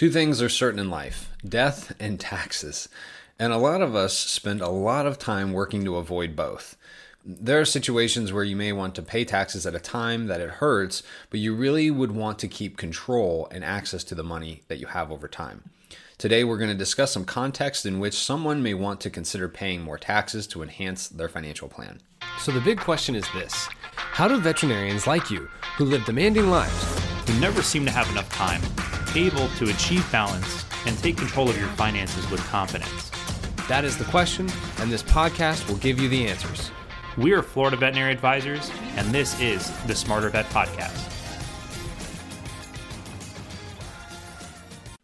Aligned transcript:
Two 0.00 0.10
things 0.10 0.40
are 0.40 0.48
certain 0.48 0.80
in 0.80 0.88
life 0.88 1.28
death 1.46 1.94
and 2.00 2.18
taxes. 2.18 2.88
And 3.38 3.52
a 3.52 3.58
lot 3.58 3.82
of 3.82 3.94
us 3.94 4.16
spend 4.16 4.62
a 4.62 4.70
lot 4.70 5.04
of 5.04 5.18
time 5.18 5.52
working 5.52 5.84
to 5.84 5.96
avoid 5.96 6.34
both. 6.34 6.78
There 7.22 7.60
are 7.60 7.66
situations 7.66 8.32
where 8.32 8.42
you 8.42 8.56
may 8.56 8.72
want 8.72 8.94
to 8.94 9.02
pay 9.02 9.26
taxes 9.26 9.66
at 9.66 9.74
a 9.74 9.78
time 9.78 10.26
that 10.28 10.40
it 10.40 10.52
hurts, 10.52 11.02
but 11.28 11.38
you 11.38 11.54
really 11.54 11.90
would 11.90 12.12
want 12.12 12.38
to 12.38 12.48
keep 12.48 12.78
control 12.78 13.46
and 13.50 13.62
access 13.62 14.02
to 14.04 14.14
the 14.14 14.24
money 14.24 14.62
that 14.68 14.78
you 14.78 14.86
have 14.86 15.12
over 15.12 15.28
time. 15.28 15.68
Today, 16.16 16.44
we're 16.44 16.56
going 16.56 16.70
to 16.70 16.74
discuss 16.74 17.12
some 17.12 17.26
context 17.26 17.84
in 17.84 18.00
which 18.00 18.14
someone 18.14 18.62
may 18.62 18.72
want 18.72 19.02
to 19.02 19.10
consider 19.10 19.50
paying 19.50 19.82
more 19.82 19.98
taxes 19.98 20.46
to 20.46 20.62
enhance 20.62 21.08
their 21.10 21.28
financial 21.28 21.68
plan. 21.68 22.00
So, 22.38 22.52
the 22.52 22.60
big 22.62 22.80
question 22.80 23.14
is 23.14 23.26
this 23.34 23.68
How 23.92 24.28
do 24.28 24.40
veterinarians 24.40 25.06
like 25.06 25.30
you, 25.30 25.50
who 25.76 25.84
live 25.84 26.06
demanding 26.06 26.48
lives, 26.48 27.00
who 27.28 27.38
never 27.38 27.62
seem 27.62 27.84
to 27.84 27.90
have 27.90 28.10
enough 28.10 28.30
time, 28.30 28.62
able 29.16 29.48
to 29.50 29.70
achieve 29.70 30.10
balance 30.12 30.64
and 30.86 30.96
take 30.98 31.16
control 31.16 31.48
of 31.48 31.58
your 31.58 31.68
finances 31.70 32.30
with 32.30 32.40
confidence? 32.48 33.10
That 33.68 33.84
is 33.84 33.96
the 33.96 34.04
question, 34.04 34.48
and 34.78 34.90
this 34.90 35.02
podcast 35.02 35.68
will 35.68 35.76
give 35.76 36.00
you 36.00 36.08
the 36.08 36.26
answers. 36.26 36.70
We 37.16 37.32
are 37.32 37.42
Florida 37.42 37.76
Veterinary 37.76 38.12
Advisors, 38.12 38.70
and 38.96 39.08
this 39.08 39.38
is 39.40 39.70
the 39.86 39.94
Smarter 39.94 40.28
Vet 40.28 40.46
Podcast. 40.46 41.10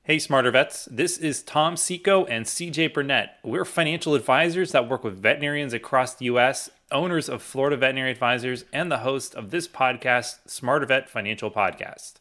Hey, 0.07 0.21
Smarter 0.21 0.53
Vets. 0.53 0.89
This 0.89 1.19
is 1.19 1.43
Tom 1.43 1.77
Seco 1.77 2.27
and 2.27 2.47
CJ 2.47 2.95
Burnett. 2.95 3.39
We're 3.43 3.65
financial 3.65 4.15
advisors 4.15 4.71
that 4.71 4.89
work 4.89 5.03
with 5.03 5.21
veterinarians 5.21 5.73
across 5.73 6.15
the 6.15 6.27
U.S., 6.27 6.71
owners 6.93 7.29
of 7.29 7.43
Florida 7.43 7.77
Veterinary 7.77 8.13
Advisors, 8.13 8.65
and 8.73 8.91
the 8.91 8.99
host 8.99 9.35
of 9.35 9.51
this 9.51 9.67
podcast, 9.67 10.49
Smarter 10.49 10.87
Vet 10.87 11.09
Financial 11.09 11.51
Podcast. 11.51 12.21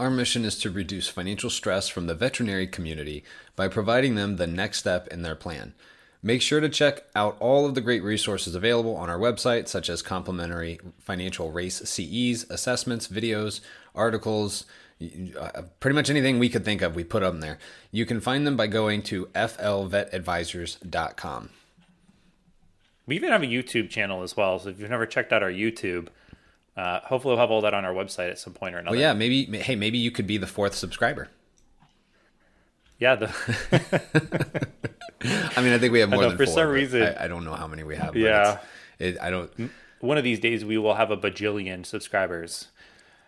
Our 0.00 0.10
mission 0.10 0.46
is 0.46 0.56
to 0.60 0.70
reduce 0.70 1.08
financial 1.08 1.50
stress 1.50 1.90
from 1.90 2.06
the 2.06 2.14
veterinary 2.14 2.66
community 2.66 3.22
by 3.54 3.68
providing 3.68 4.14
them 4.14 4.36
the 4.36 4.46
next 4.46 4.78
step 4.78 5.06
in 5.08 5.20
their 5.20 5.34
plan. 5.34 5.74
Make 6.22 6.40
sure 6.40 6.60
to 6.60 6.70
check 6.70 7.02
out 7.14 7.36
all 7.38 7.66
of 7.66 7.74
the 7.74 7.82
great 7.82 8.02
resources 8.02 8.54
available 8.54 8.96
on 8.96 9.10
our 9.10 9.18
website, 9.18 9.68
such 9.68 9.90
as 9.90 10.00
complimentary 10.00 10.80
financial 11.00 11.52
race 11.52 11.80
CEs, 11.80 12.46
assessments, 12.48 13.08
videos, 13.08 13.60
articles, 13.94 14.64
uh, 15.38 15.64
pretty 15.80 15.94
much 15.94 16.08
anything 16.08 16.38
we 16.38 16.48
could 16.48 16.64
think 16.64 16.80
of, 16.80 16.96
we 16.96 17.04
put 17.04 17.20
them 17.20 17.40
there. 17.40 17.58
You 17.92 18.06
can 18.06 18.22
find 18.22 18.46
them 18.46 18.56
by 18.56 18.68
going 18.68 19.02
to 19.02 19.26
flvetadvisors.com. 19.26 21.50
We 23.04 23.16
even 23.16 23.32
have 23.32 23.42
a 23.42 23.46
YouTube 23.46 23.90
channel 23.90 24.22
as 24.22 24.34
well. 24.34 24.58
So 24.60 24.70
if 24.70 24.80
you've 24.80 24.88
never 24.88 25.04
checked 25.04 25.30
out 25.30 25.42
our 25.42 25.52
YouTube, 25.52 26.08
uh, 26.80 27.00
hopefully, 27.00 27.32
we'll 27.32 27.40
have 27.40 27.50
all 27.50 27.60
that 27.60 27.74
on 27.74 27.84
our 27.84 27.92
website 27.92 28.30
at 28.30 28.38
some 28.38 28.54
point 28.54 28.74
or 28.74 28.78
another. 28.78 28.96
Well, 28.96 29.00
yeah, 29.00 29.12
maybe. 29.12 29.44
Hey, 29.58 29.76
maybe 29.76 29.98
you 29.98 30.10
could 30.10 30.26
be 30.26 30.38
the 30.38 30.46
fourth 30.46 30.74
subscriber. 30.74 31.28
Yeah. 32.98 33.16
The 33.16 33.26
I 35.56 35.62
mean, 35.62 35.74
I 35.74 35.78
think 35.78 35.92
we 35.92 36.00
have 36.00 36.08
more 36.08 36.22
know, 36.22 36.28
than 36.30 36.38
for 36.38 36.46
four, 36.46 36.54
some 36.54 36.68
reason. 36.68 37.02
I, 37.02 37.24
I, 37.24 37.28
don't 37.28 37.44
know 37.44 37.54
how 37.54 37.66
many 37.66 37.82
we 37.82 37.96
have. 37.96 38.16
yeah. 38.16 38.60
It, 38.98 39.18
I 39.20 39.28
don't. 39.28 39.70
One 40.00 40.16
of 40.16 40.24
these 40.24 40.40
days, 40.40 40.64
we 40.64 40.78
will 40.78 40.94
have 40.94 41.10
a 41.10 41.18
bajillion 41.18 41.84
subscribers. 41.84 42.68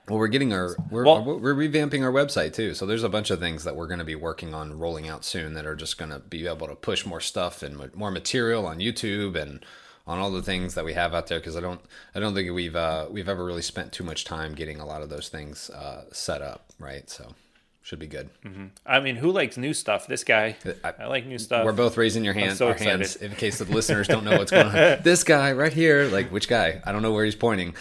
Well, 0.08 0.18
we're 0.18 0.28
getting 0.28 0.54
our 0.54 0.74
we're 0.90 1.04
well, 1.04 1.22
we're 1.22 1.54
revamping 1.54 2.02
our 2.02 2.10
website 2.10 2.54
too. 2.54 2.72
So 2.72 2.86
there's 2.86 3.04
a 3.04 3.10
bunch 3.10 3.30
of 3.30 3.38
things 3.38 3.64
that 3.64 3.76
we're 3.76 3.86
going 3.86 3.98
to 3.98 4.04
be 4.04 4.14
working 4.14 4.54
on 4.54 4.78
rolling 4.78 5.08
out 5.08 5.26
soon 5.26 5.52
that 5.54 5.66
are 5.66 5.76
just 5.76 5.98
going 5.98 6.10
to 6.10 6.20
be 6.20 6.46
able 6.46 6.68
to 6.68 6.74
push 6.74 7.04
more 7.04 7.20
stuff 7.20 7.62
and 7.62 7.94
more 7.94 8.10
material 8.10 8.66
on 8.66 8.78
YouTube 8.78 9.36
and 9.36 9.64
on 10.06 10.18
all 10.18 10.30
the 10.30 10.42
things 10.42 10.74
that 10.74 10.84
we 10.84 10.94
have 10.94 11.14
out 11.14 11.28
there 11.28 11.38
because 11.38 11.56
I 11.56 11.60
don't 11.60 11.80
I 12.14 12.20
don't 12.20 12.34
think 12.34 12.50
we've 12.52 12.76
uh, 12.76 13.06
we've 13.10 13.28
ever 13.28 13.44
really 13.44 13.62
spent 13.62 13.92
too 13.92 14.04
much 14.04 14.24
time 14.24 14.54
getting 14.54 14.80
a 14.80 14.86
lot 14.86 15.02
of 15.02 15.08
those 15.08 15.28
things 15.28 15.70
uh, 15.70 16.04
set 16.12 16.42
up 16.42 16.72
right 16.78 17.08
so 17.08 17.34
should 17.82 17.98
be 17.98 18.06
good. 18.06 18.30
Mm-hmm. 18.44 18.66
I 18.86 19.00
mean, 19.00 19.16
who 19.16 19.32
likes 19.32 19.56
new 19.56 19.74
stuff? 19.74 20.06
This 20.06 20.22
guy. 20.22 20.56
I, 20.84 20.94
I 21.00 21.06
like 21.06 21.26
new 21.26 21.38
stuff. 21.38 21.64
We're 21.64 21.72
both 21.72 21.96
raising 21.96 22.24
your 22.24 22.34
hand, 22.34 22.56
so 22.56 22.66
our 22.66 22.72
excited. 22.72 22.92
hands 22.92 23.16
in 23.16 23.32
case 23.32 23.58
the 23.58 23.64
listeners 23.64 24.06
don't 24.06 24.24
know 24.24 24.38
what's 24.38 24.52
going 24.52 24.66
on. 24.66 24.72
this 25.02 25.24
guy 25.24 25.52
right 25.52 25.72
here, 25.72 26.04
like 26.06 26.30
which 26.30 26.48
guy? 26.48 26.80
I 26.84 26.92
don't 26.92 27.02
know 27.02 27.12
where 27.12 27.24
he's 27.24 27.34
pointing. 27.34 27.74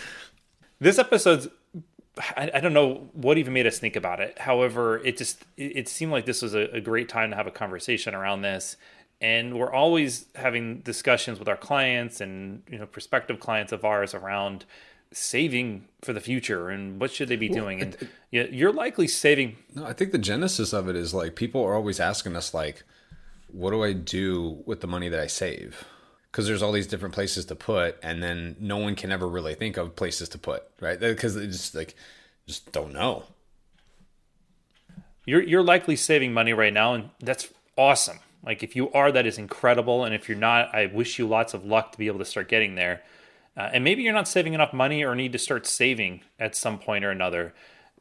This 0.79 0.97
episode's. 0.97 1.47
I, 2.35 2.51
I 2.55 2.59
don't 2.59 2.73
know 2.73 3.09
what 3.13 3.37
even 3.37 3.53
made 3.53 3.67
us 3.67 3.79
think 3.79 3.95
about 3.95 4.19
it. 4.19 4.39
However, 4.39 4.97
it 5.05 5.17
just 5.17 5.43
it, 5.55 5.77
it 5.77 5.87
seemed 5.87 6.11
like 6.11 6.25
this 6.25 6.41
was 6.41 6.55
a, 6.55 6.63
a 6.71 6.81
great 6.81 7.07
time 7.07 7.29
to 7.29 7.35
have 7.35 7.47
a 7.47 7.51
conversation 7.51 8.15
around 8.15 8.41
this 8.41 8.77
and 9.21 9.57
we're 9.57 9.71
always 9.71 10.25
having 10.35 10.79
discussions 10.79 11.37
with 11.37 11.47
our 11.47 11.55
clients 11.55 12.19
and 12.19 12.63
you 12.69 12.77
know 12.77 12.87
prospective 12.87 13.39
clients 13.39 13.71
of 13.71 13.85
ours 13.85 14.13
around 14.13 14.65
saving 15.13 15.85
for 16.01 16.13
the 16.13 16.19
future 16.19 16.69
and 16.69 16.99
what 16.99 17.11
should 17.11 17.27
they 17.29 17.35
be 17.35 17.49
doing. 17.49 17.79
Well, 17.79 17.93
and 18.31 18.53
you're 18.53 18.71
likely 18.73 19.07
saving 19.07 19.57
no 19.75 19.85
i 19.85 19.93
think 19.93 20.11
the 20.11 20.17
genesis 20.17 20.73
of 20.73 20.87
it 20.87 20.95
is 20.95 21.13
like 21.13 21.35
people 21.35 21.61
are 21.63 21.75
always 21.75 21.99
asking 21.99 22.35
us 22.35 22.53
like 22.53 22.83
what 23.51 23.71
do 23.71 23.83
i 23.83 23.93
do 23.93 24.63
with 24.65 24.81
the 24.81 24.87
money 24.87 25.09
that 25.09 25.19
i 25.19 25.27
save? 25.27 25.85
Because 26.31 26.47
there's 26.47 26.61
all 26.61 26.71
these 26.71 26.87
different 26.87 27.13
places 27.13 27.45
to 27.45 27.55
put 27.55 27.97
and 28.01 28.23
then 28.23 28.55
no 28.59 28.77
one 28.77 28.95
can 28.95 29.11
ever 29.11 29.27
really 29.27 29.53
think 29.53 29.77
of 29.77 29.95
places 29.95 30.29
to 30.29 30.37
put 30.37 30.63
right? 30.79 30.99
Because 30.99 31.35
they 31.35 31.45
just 31.47 31.75
like 31.75 31.95
just 32.47 32.71
don't 32.71 32.93
know. 32.93 33.23
You're 35.25 35.43
you're 35.43 35.63
likely 35.63 35.97
saving 35.97 36.33
money 36.33 36.53
right 36.53 36.73
now 36.73 36.93
and 36.93 37.09
that's 37.19 37.49
awesome 37.77 38.19
like 38.43 38.63
if 38.63 38.75
you 38.75 38.91
are, 38.91 39.11
that 39.11 39.25
is 39.25 39.37
incredible. 39.37 40.03
And 40.03 40.15
if 40.15 40.27
you're 40.27 40.37
not, 40.37 40.73
I 40.73 40.87
wish 40.87 41.19
you 41.19 41.27
lots 41.27 41.53
of 41.53 41.65
luck 41.65 41.91
to 41.91 41.97
be 41.97 42.07
able 42.07 42.19
to 42.19 42.25
start 42.25 42.47
getting 42.49 42.75
there. 42.75 43.03
Uh, 43.55 43.69
and 43.73 43.83
maybe 43.83 44.01
you're 44.01 44.13
not 44.13 44.27
saving 44.27 44.53
enough 44.53 44.73
money 44.73 45.03
or 45.03 45.13
need 45.13 45.33
to 45.33 45.37
start 45.37 45.67
saving 45.67 46.21
at 46.39 46.55
some 46.55 46.79
point 46.79 47.03
or 47.03 47.11
another. 47.11 47.53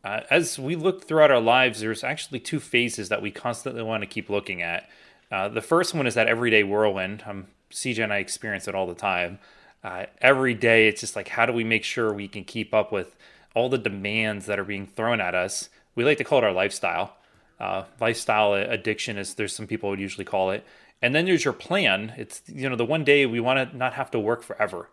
Uh, 0.02 0.20
as 0.30 0.58
we 0.58 0.76
look 0.76 1.04
throughout 1.06 1.30
our 1.30 1.40
lives, 1.40 1.80
there's 1.80 2.04
actually 2.04 2.40
two 2.40 2.60
phases 2.60 3.08
that 3.08 3.20
we 3.20 3.30
constantly 3.30 3.82
want 3.82 4.02
to 4.02 4.06
keep 4.06 4.30
looking 4.30 4.62
at. 4.62 4.88
Uh, 5.30 5.48
the 5.48 5.60
first 5.60 5.94
one 5.94 6.06
is 6.06 6.14
that 6.14 6.28
everyday 6.28 6.62
whirlwind. 6.62 7.22
Um, 7.26 7.48
CJ 7.70 8.04
and 8.04 8.12
I 8.12 8.18
experience 8.18 8.66
it 8.66 8.74
all 8.74 8.86
the 8.86 8.94
time. 8.94 9.38
Uh, 9.84 10.06
every 10.20 10.54
day, 10.54 10.88
it's 10.88 11.00
just 11.00 11.16
like, 11.16 11.28
how 11.28 11.46
do 11.46 11.52
we 11.52 11.64
make 11.64 11.84
sure 11.84 12.12
we 12.12 12.28
can 12.28 12.44
keep 12.44 12.72
up 12.72 12.92
with 12.92 13.16
all 13.54 13.68
the 13.68 13.78
demands 13.78 14.46
that 14.46 14.58
are 14.58 14.64
being 14.64 14.86
thrown 14.86 15.20
at 15.20 15.34
us? 15.34 15.68
We 15.94 16.04
like 16.04 16.18
to 16.18 16.24
call 16.24 16.38
it 16.38 16.44
our 16.44 16.52
lifestyle 16.52 17.16
uh, 17.60 17.84
lifestyle 18.00 18.54
addiction, 18.54 19.18
as 19.18 19.34
there's 19.34 19.54
some 19.54 19.66
people 19.66 19.90
would 19.90 20.00
usually 20.00 20.24
call 20.24 20.50
it. 20.50 20.64
And 21.02 21.14
then 21.14 21.26
there's 21.26 21.44
your 21.44 21.54
plan. 21.54 22.14
It's 22.16 22.42
you 22.46 22.68
know 22.68 22.76
the 22.76 22.84
one 22.84 23.04
day 23.04 23.26
we 23.26 23.40
want 23.40 23.70
to 23.70 23.76
not 23.76 23.94
have 23.94 24.10
to 24.12 24.18
work 24.18 24.42
forever. 24.42 24.90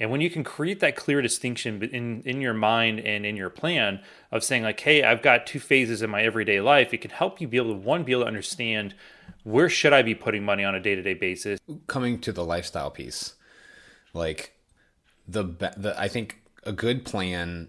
And 0.00 0.12
when 0.12 0.20
you 0.20 0.30
can 0.30 0.44
create 0.44 0.78
that 0.80 0.94
clear 0.94 1.22
distinction 1.22 1.82
in 1.82 2.22
in 2.22 2.40
your 2.40 2.54
mind 2.54 3.00
and 3.00 3.24
in 3.24 3.36
your 3.36 3.50
plan 3.50 4.00
of 4.30 4.44
saying 4.44 4.62
like, 4.62 4.78
hey, 4.80 5.02
I've 5.02 5.22
got 5.22 5.46
two 5.46 5.58
phases 5.58 6.02
in 6.02 6.10
my 6.10 6.22
everyday 6.22 6.60
life, 6.60 6.92
it 6.92 6.98
can 6.98 7.10
help 7.10 7.40
you 7.40 7.48
be 7.48 7.56
able 7.56 7.72
to 7.72 7.78
one 7.78 8.04
be 8.04 8.12
able 8.12 8.22
to 8.22 8.28
understand 8.28 8.94
where 9.44 9.68
should 9.68 9.92
I 9.92 10.02
be 10.02 10.14
putting 10.14 10.44
money 10.44 10.64
on 10.64 10.74
a 10.74 10.80
day 10.80 10.94
to 10.94 11.02
day 11.02 11.14
basis. 11.14 11.58
Coming 11.86 12.20
to 12.20 12.32
the 12.32 12.44
lifestyle 12.44 12.90
piece, 12.90 13.34
like 14.12 14.54
the 15.26 15.44
the 15.76 15.94
I 15.96 16.08
think 16.08 16.42
a 16.64 16.72
good 16.72 17.04
plan, 17.04 17.68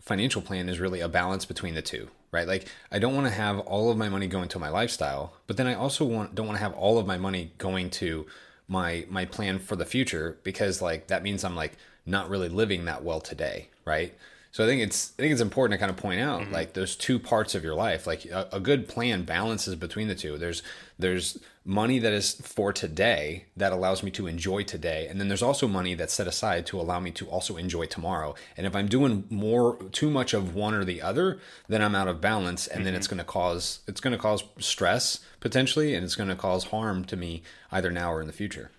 financial 0.00 0.42
plan 0.42 0.68
is 0.68 0.80
really 0.80 1.00
a 1.00 1.08
balance 1.08 1.44
between 1.44 1.74
the 1.74 1.82
two 1.82 2.10
right? 2.32 2.48
Like 2.48 2.66
I 2.90 2.98
don't 2.98 3.14
want 3.14 3.26
to 3.26 3.32
have 3.32 3.60
all 3.60 3.90
of 3.90 3.96
my 3.96 4.08
money 4.08 4.26
going 4.26 4.48
to 4.48 4.58
my 4.58 4.70
lifestyle, 4.70 5.34
but 5.46 5.56
then 5.56 5.66
I 5.66 5.74
also 5.74 6.04
want 6.04 6.34
don't 6.34 6.46
want 6.46 6.58
to 6.58 6.64
have 6.64 6.74
all 6.74 6.98
of 6.98 7.06
my 7.06 7.18
money 7.18 7.52
going 7.58 7.90
to 7.90 8.26
my 8.66 9.06
my 9.08 9.24
plan 9.24 9.58
for 9.58 9.76
the 9.76 9.84
future 9.84 10.38
because 10.42 10.82
like 10.82 11.08
that 11.08 11.22
means 11.22 11.44
I'm 11.44 11.54
like 11.54 11.76
not 12.04 12.28
really 12.28 12.48
living 12.48 12.86
that 12.86 13.04
well 13.04 13.20
today, 13.20 13.68
right? 13.84 14.14
So 14.52 14.62
I 14.62 14.66
think 14.66 14.82
it's 14.82 15.14
I 15.18 15.22
think 15.22 15.32
it's 15.32 15.40
important 15.40 15.72
to 15.72 15.78
kind 15.78 15.90
of 15.90 15.96
point 15.96 16.20
out 16.20 16.42
mm-hmm. 16.42 16.52
like 16.52 16.74
those 16.74 16.94
two 16.94 17.18
parts 17.18 17.54
of 17.54 17.64
your 17.64 17.74
life. 17.74 18.06
Like 18.06 18.26
a, 18.26 18.48
a, 18.52 18.60
good 18.60 18.86
plan 18.86 19.24
balances 19.24 19.74
between 19.76 20.08
the 20.08 20.14
two. 20.14 20.36
There's 20.36 20.62
there's 20.98 21.38
money 21.64 21.98
that 21.98 22.12
is 22.12 22.34
for 22.34 22.70
today 22.70 23.46
that 23.56 23.72
allows 23.72 24.02
me 24.02 24.10
to 24.10 24.26
enjoy 24.26 24.62
today, 24.64 25.06
and 25.08 25.18
then 25.18 25.28
there's 25.28 25.42
also 25.42 25.66
money 25.66 25.94
that's 25.94 26.12
set 26.12 26.26
aside 26.26 26.66
to 26.66 26.78
allow 26.78 27.00
me 27.00 27.10
to 27.12 27.26
also 27.28 27.56
enjoy 27.56 27.86
tomorrow. 27.86 28.34
And 28.54 28.66
if 28.66 28.76
I'm 28.76 28.88
doing 28.88 29.24
more 29.30 29.82
too 29.90 30.10
much 30.10 30.34
of 30.34 30.54
one 30.54 30.74
or 30.74 30.84
the 30.84 31.00
other, 31.00 31.38
then 31.68 31.80
I'm 31.80 31.94
out 31.94 32.08
of 32.08 32.20
balance, 32.20 32.66
and 32.66 32.80
mm-hmm. 32.80 32.84
then 32.84 32.94
it's 32.94 33.06
mm-hmm. 33.06 33.16
going 33.16 33.26
to 33.26 33.32
cause 33.32 33.80
it's 33.88 34.02
going 34.02 34.12
to 34.12 34.18
cause 34.18 34.44
stress 34.58 35.20
potentially, 35.40 35.94
and 35.94 36.04
it's 36.04 36.14
going 36.14 36.28
to 36.28 36.36
cause 36.36 36.64
harm 36.64 37.06
to 37.06 37.16
me 37.16 37.42
either 37.70 37.90
now 37.90 38.12
or 38.12 38.20
in 38.20 38.26
the 38.26 38.34
future. 38.34 38.70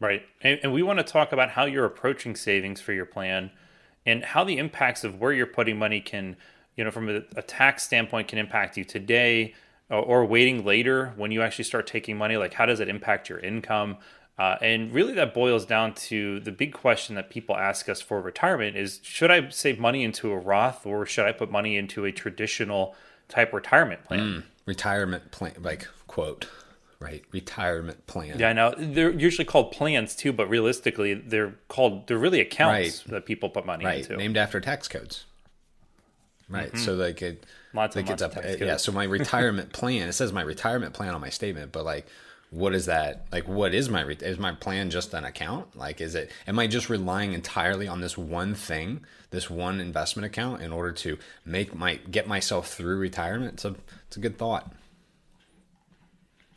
Right, 0.00 0.22
and, 0.40 0.58
and 0.62 0.72
we 0.72 0.82
want 0.82 0.98
to 0.98 1.04
talk 1.04 1.32
about 1.32 1.50
how 1.50 1.66
you're 1.66 1.84
approaching 1.84 2.36
savings 2.36 2.80
for 2.80 2.94
your 2.94 3.06
plan 3.06 3.50
and 4.06 4.24
how 4.24 4.44
the 4.44 4.58
impacts 4.58 5.04
of 5.04 5.20
where 5.20 5.32
you're 5.32 5.46
putting 5.46 5.78
money 5.78 6.00
can, 6.00 6.36
you 6.76 6.84
know, 6.84 6.90
from 6.90 7.08
a, 7.08 7.22
a 7.36 7.42
tax 7.42 7.82
standpoint, 7.82 8.28
can 8.28 8.38
impact 8.38 8.76
you 8.76 8.84
today 8.84 9.54
or, 9.90 10.02
or, 10.02 10.24
waiting 10.24 10.64
later 10.64 11.12
when 11.16 11.30
you 11.30 11.42
actually 11.42 11.64
start 11.64 11.86
taking 11.86 12.16
money. 12.16 12.36
Like, 12.36 12.54
how 12.54 12.66
does 12.66 12.80
it 12.80 12.88
impact 12.88 13.28
your 13.28 13.38
income? 13.38 13.98
Uh, 14.38 14.56
and 14.60 14.92
really, 14.92 15.14
that 15.14 15.32
boils 15.32 15.64
down 15.64 15.94
to 15.94 16.40
the 16.40 16.50
big 16.50 16.72
question 16.72 17.14
that 17.14 17.30
people 17.30 17.56
ask 17.56 17.88
us 17.88 18.00
for 18.00 18.20
retirement: 18.20 18.76
is 18.76 19.00
should 19.02 19.30
I 19.30 19.48
save 19.50 19.78
money 19.78 20.02
into 20.02 20.32
a 20.32 20.36
Roth 20.36 20.84
or 20.84 21.06
should 21.06 21.26
I 21.26 21.32
put 21.32 21.50
money 21.50 21.76
into 21.76 22.04
a 22.04 22.10
traditional 22.10 22.96
type 23.28 23.52
retirement 23.52 24.04
plan? 24.04 24.20
Mm, 24.20 24.42
retirement 24.66 25.30
plan, 25.30 25.54
like 25.60 25.86
quote 26.08 26.48
right? 27.00 27.22
Retirement 27.32 28.06
plan. 28.06 28.38
Yeah, 28.38 28.50
I 28.50 28.52
know. 28.52 28.74
They're 28.76 29.10
usually 29.10 29.44
called 29.44 29.72
plans 29.72 30.14
too, 30.14 30.32
but 30.32 30.48
realistically, 30.48 31.14
they're 31.14 31.54
called 31.68 32.06
they're 32.06 32.18
really 32.18 32.40
accounts 32.40 33.04
right. 33.06 33.12
that 33.12 33.26
people 33.26 33.48
put 33.48 33.66
money 33.66 33.84
right. 33.84 33.98
into. 33.98 34.16
Named 34.16 34.36
after 34.36 34.60
tax 34.60 34.88
codes. 34.88 35.24
right? 36.48 36.68
Mm-hmm. 36.68 36.78
So 36.78 36.94
like 36.94 37.22
it, 37.22 37.44
Lots 37.72 37.96
like 37.96 38.08
it's 38.08 38.22
up, 38.22 38.34
tax 38.34 38.46
eh, 38.46 38.56
yeah. 38.60 38.76
So 38.76 38.92
my 38.92 39.04
retirement 39.04 39.72
plan, 39.72 40.08
it 40.08 40.12
says 40.12 40.32
my 40.32 40.42
retirement 40.42 40.94
plan 40.94 41.14
on 41.14 41.20
my 41.20 41.30
statement, 41.30 41.72
but 41.72 41.84
like, 41.84 42.06
what 42.50 42.72
is 42.72 42.86
that? 42.86 43.26
Like, 43.32 43.48
what 43.48 43.74
is 43.74 43.88
my 43.88 44.02
re- 44.02 44.16
is 44.20 44.38
my 44.38 44.52
plan 44.52 44.88
just 44.88 45.12
an 45.12 45.24
account? 45.24 45.76
Like, 45.76 46.00
is 46.00 46.14
it? 46.14 46.30
Am 46.46 46.58
I 46.58 46.68
just 46.68 46.88
relying 46.88 47.32
entirely 47.32 47.88
on 47.88 48.00
this 48.00 48.16
one 48.16 48.54
thing, 48.54 49.04
this 49.30 49.50
one 49.50 49.80
investment 49.80 50.24
account, 50.24 50.62
in 50.62 50.72
order 50.72 50.92
to 50.92 51.18
make 51.44 51.74
my 51.74 51.96
get 51.96 52.28
myself 52.28 52.68
through 52.68 52.98
retirement? 52.98 53.54
It's 53.54 53.64
a 53.64 53.74
it's 54.06 54.16
a 54.16 54.20
good 54.20 54.38
thought. 54.38 54.72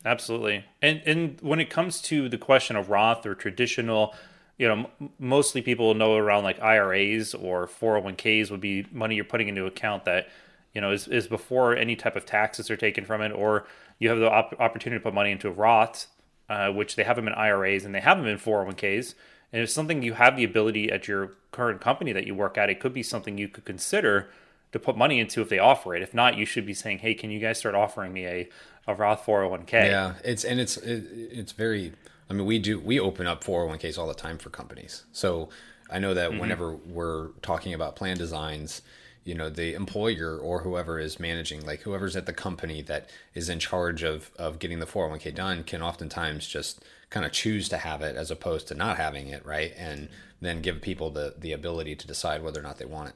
Absolutely. 0.04 0.64
And 0.80 1.02
and 1.06 1.40
when 1.40 1.60
it 1.60 1.70
comes 1.70 2.00
to 2.02 2.28
the 2.28 2.38
question 2.38 2.76
of 2.76 2.88
Roth 2.88 3.26
or 3.26 3.34
traditional, 3.34 4.14
you 4.56 4.68
know, 4.68 4.90
m- 5.00 5.10
mostly 5.18 5.60
people 5.60 5.94
know 5.94 6.14
around 6.16 6.44
like 6.44 6.60
IRAs 6.60 7.34
or 7.34 7.66
401ks 7.66 8.50
would 8.50 8.60
be 8.60 8.86
money 8.92 9.16
you're 9.16 9.24
putting 9.24 9.48
into 9.48 9.66
account 9.66 10.04
that, 10.04 10.28
you 10.72 10.80
know, 10.80 10.92
is, 10.92 11.08
is 11.08 11.26
before 11.26 11.74
any 11.76 11.96
type 11.96 12.16
of 12.16 12.24
taxes 12.24 12.70
are 12.70 12.76
taken 12.76 13.04
from 13.04 13.20
it, 13.22 13.32
or 13.32 13.66
you 13.98 14.08
have 14.08 14.18
the 14.18 14.30
op- 14.30 14.58
opportunity 14.60 15.00
to 15.00 15.02
put 15.02 15.14
money 15.14 15.32
into 15.32 15.48
a 15.48 15.52
Roth, 15.52 16.06
uh, 16.48 16.70
which 16.70 16.94
they 16.96 17.02
have 17.04 17.16
them 17.16 17.26
in 17.26 17.34
IRAs 17.34 17.84
and 17.84 17.94
they 17.94 18.00
have 18.00 18.18
them 18.18 18.26
in 18.26 18.38
401ks. 18.38 19.14
And 19.52 19.62
if 19.62 19.70
something 19.70 20.02
you 20.02 20.12
have 20.14 20.36
the 20.36 20.44
ability 20.44 20.92
at 20.92 21.08
your 21.08 21.32
current 21.50 21.80
company 21.80 22.12
that 22.12 22.26
you 22.26 22.34
work 22.34 22.56
at, 22.58 22.70
it 22.70 22.80
could 22.80 22.92
be 22.92 23.02
something 23.02 23.36
you 23.38 23.48
could 23.48 23.64
consider 23.64 24.28
to 24.72 24.78
put 24.78 24.96
money 24.96 25.18
into 25.18 25.40
if 25.40 25.48
they 25.48 25.58
offer 25.58 25.94
it. 25.94 26.02
If 26.02 26.12
not, 26.12 26.36
you 26.36 26.44
should 26.44 26.66
be 26.66 26.74
saying, 26.74 26.98
"Hey, 26.98 27.14
can 27.14 27.30
you 27.30 27.40
guys 27.40 27.58
start 27.58 27.74
offering 27.74 28.12
me 28.12 28.26
a, 28.26 28.48
a 28.88 28.94
Roth 28.94 29.24
401k?" 29.24 29.72
Yeah, 29.72 30.14
it's 30.24 30.44
and 30.44 30.58
it's 30.58 30.76
it, 30.78 31.04
it's 31.12 31.52
very. 31.52 31.92
I 32.28 32.34
mean, 32.34 32.44
we 32.44 32.58
do 32.58 32.80
we 32.80 32.98
open 32.98 33.26
up 33.26 33.44
401ks 33.44 33.96
all 33.96 34.06
the 34.06 34.14
time 34.14 34.38
for 34.38 34.50
companies. 34.50 35.04
So 35.12 35.48
I 35.90 35.98
know 35.98 36.14
that 36.14 36.30
mm-hmm. 36.30 36.40
whenever 36.40 36.72
we're 36.72 37.28
talking 37.40 37.72
about 37.72 37.96
plan 37.96 38.16
designs, 38.16 38.82
you 39.24 39.34
know, 39.34 39.48
the 39.48 39.74
employer 39.74 40.38
or 40.38 40.60
whoever 40.60 40.98
is 40.98 41.20
managing, 41.20 41.64
like 41.64 41.82
whoever's 41.82 42.16
at 42.16 42.26
the 42.26 42.32
company 42.32 42.82
that 42.82 43.08
is 43.34 43.48
in 43.48 43.58
charge 43.58 44.02
of 44.02 44.30
of 44.38 44.58
getting 44.58 44.78
the 44.78 44.86
401k 44.86 45.34
done, 45.34 45.64
can 45.64 45.82
oftentimes 45.82 46.46
just 46.46 46.82
kind 47.10 47.24
of 47.24 47.32
choose 47.32 47.68
to 47.68 47.78
have 47.78 48.02
it 48.02 48.16
as 48.16 48.30
opposed 48.30 48.68
to 48.68 48.74
not 48.74 48.96
having 48.96 49.28
it, 49.28 49.44
right? 49.44 49.72
And 49.76 50.08
then 50.40 50.60
give 50.60 50.80
people 50.80 51.10
the 51.10 51.34
the 51.38 51.52
ability 51.52 51.96
to 51.96 52.06
decide 52.06 52.42
whether 52.42 52.60
or 52.60 52.62
not 52.62 52.78
they 52.78 52.84
want 52.84 53.10
it. 53.10 53.14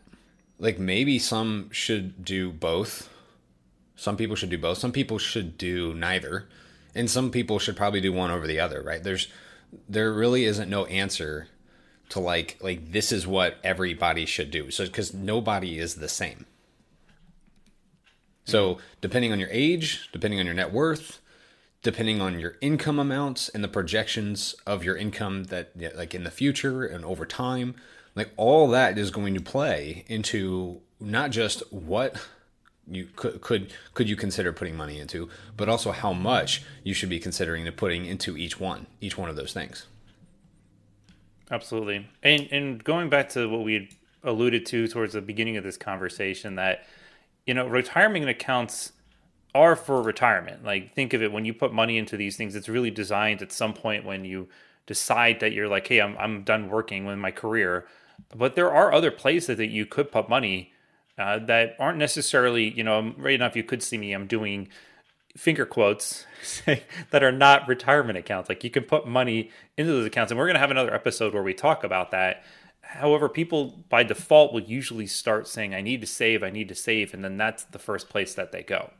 Like 0.58 0.78
maybe 0.78 1.18
some 1.18 1.70
should 1.70 2.24
do 2.24 2.52
both 2.52 3.08
some 3.96 4.16
people 4.16 4.36
should 4.36 4.50
do 4.50 4.58
both. 4.58 4.78
Some 4.78 4.92
people 4.92 5.18
should 5.18 5.58
do 5.58 5.94
neither. 5.94 6.48
And 6.94 7.10
some 7.10 7.30
people 7.30 7.58
should 7.58 7.76
probably 7.76 8.00
do 8.00 8.12
one 8.12 8.30
over 8.30 8.46
the 8.46 8.60
other, 8.60 8.82
right? 8.82 9.02
There's 9.02 9.28
there 9.88 10.12
really 10.12 10.44
isn't 10.44 10.68
no 10.68 10.84
answer 10.86 11.48
to 12.10 12.20
like 12.20 12.58
like 12.60 12.92
this 12.92 13.10
is 13.10 13.26
what 13.26 13.56
everybody 13.64 14.26
should 14.26 14.50
do. 14.50 14.70
So 14.70 14.86
cuz 14.88 15.14
nobody 15.14 15.78
is 15.78 15.94
the 15.94 16.08
same. 16.08 16.46
So, 18.44 18.78
depending 19.00 19.32
on 19.32 19.38
your 19.38 19.48
age, 19.52 20.08
depending 20.12 20.40
on 20.40 20.46
your 20.46 20.54
net 20.54 20.72
worth, 20.72 21.20
depending 21.82 22.20
on 22.20 22.38
your 22.38 22.56
income 22.60 22.98
amounts 22.98 23.48
and 23.48 23.62
the 23.62 23.68
projections 23.68 24.54
of 24.66 24.84
your 24.84 24.96
income 24.96 25.44
that 25.44 25.70
like 25.96 26.14
in 26.14 26.24
the 26.24 26.30
future 26.30 26.84
and 26.84 27.04
over 27.04 27.24
time, 27.24 27.74
like 28.14 28.30
all 28.36 28.68
that 28.68 28.98
is 28.98 29.10
going 29.10 29.34
to 29.34 29.40
play 29.40 30.04
into 30.08 30.80
not 31.00 31.30
just 31.30 31.62
what 31.72 32.16
you 32.88 33.08
could 33.16 33.40
could 33.40 33.72
could 33.94 34.08
you 34.08 34.16
consider 34.16 34.52
putting 34.52 34.76
money 34.76 34.98
into, 34.98 35.28
but 35.56 35.68
also 35.68 35.92
how 35.92 36.12
much 36.12 36.62
you 36.82 36.94
should 36.94 37.08
be 37.08 37.18
considering 37.18 37.64
to 37.64 37.72
putting 37.72 38.06
into 38.06 38.36
each 38.36 38.58
one, 38.58 38.86
each 39.00 39.16
one 39.16 39.30
of 39.30 39.36
those 39.36 39.52
things. 39.52 39.86
Absolutely. 41.50 42.08
And 42.22 42.48
and 42.50 42.82
going 42.82 43.08
back 43.08 43.28
to 43.30 43.48
what 43.48 43.62
we 43.62 43.90
alluded 44.24 44.66
to 44.66 44.86
towards 44.88 45.12
the 45.12 45.20
beginning 45.20 45.56
of 45.56 45.64
this 45.64 45.76
conversation 45.76 46.54
that 46.56 46.84
you 47.46 47.54
know, 47.54 47.66
retirement 47.66 48.28
accounts 48.28 48.92
are 49.54 49.76
for 49.76 50.02
retirement. 50.02 50.64
Like 50.64 50.94
think 50.94 51.12
of 51.12 51.22
it 51.22 51.32
when 51.32 51.44
you 51.44 51.52
put 51.52 51.72
money 51.72 51.98
into 51.98 52.16
these 52.16 52.36
things, 52.36 52.54
it's 52.54 52.68
really 52.68 52.90
designed 52.90 53.42
at 53.42 53.52
some 53.52 53.74
point 53.74 54.04
when 54.04 54.24
you 54.24 54.48
decide 54.86 55.40
that 55.40 55.52
you're 55.52 55.68
like, 55.68 55.86
hey, 55.86 56.00
I'm 56.00 56.16
I'm 56.18 56.42
done 56.42 56.68
working 56.68 57.04
with 57.04 57.18
my 57.18 57.30
career. 57.30 57.86
But 58.34 58.54
there 58.54 58.72
are 58.72 58.92
other 58.92 59.10
places 59.10 59.56
that 59.56 59.68
you 59.68 59.86
could 59.86 60.12
put 60.12 60.28
money 60.28 60.72
uh, 61.18 61.38
that 61.40 61.76
aren't 61.78 61.98
necessarily, 61.98 62.70
you 62.70 62.84
know, 62.84 63.14
right 63.16 63.34
enough 63.34 63.56
you 63.56 63.64
could 63.64 63.82
see 63.82 63.98
me, 63.98 64.12
I'm 64.12 64.26
doing 64.26 64.68
finger 65.36 65.64
quotes 65.64 66.26
that 67.10 67.22
are 67.22 67.32
not 67.32 67.68
retirement 67.68 68.18
accounts. 68.18 68.48
Like 68.48 68.64
you 68.64 68.70
can 68.70 68.84
put 68.84 69.06
money 69.06 69.50
into 69.76 69.92
those 69.92 70.06
accounts, 70.06 70.30
and 70.30 70.38
we're 70.38 70.46
going 70.46 70.54
to 70.54 70.60
have 70.60 70.70
another 70.70 70.94
episode 70.94 71.34
where 71.34 71.42
we 71.42 71.54
talk 71.54 71.84
about 71.84 72.10
that. 72.10 72.44
However, 72.80 73.28
people 73.28 73.84
by 73.88 74.02
default 74.02 74.52
will 74.52 74.62
usually 74.62 75.06
start 75.06 75.48
saying, 75.48 75.74
I 75.74 75.80
need 75.80 76.00
to 76.02 76.06
save, 76.06 76.42
I 76.42 76.50
need 76.50 76.68
to 76.68 76.74
save, 76.74 77.14
and 77.14 77.24
then 77.24 77.36
that's 77.36 77.64
the 77.64 77.78
first 77.78 78.10
place 78.10 78.34
that 78.34 78.52
they 78.52 78.62
go. 78.62 78.90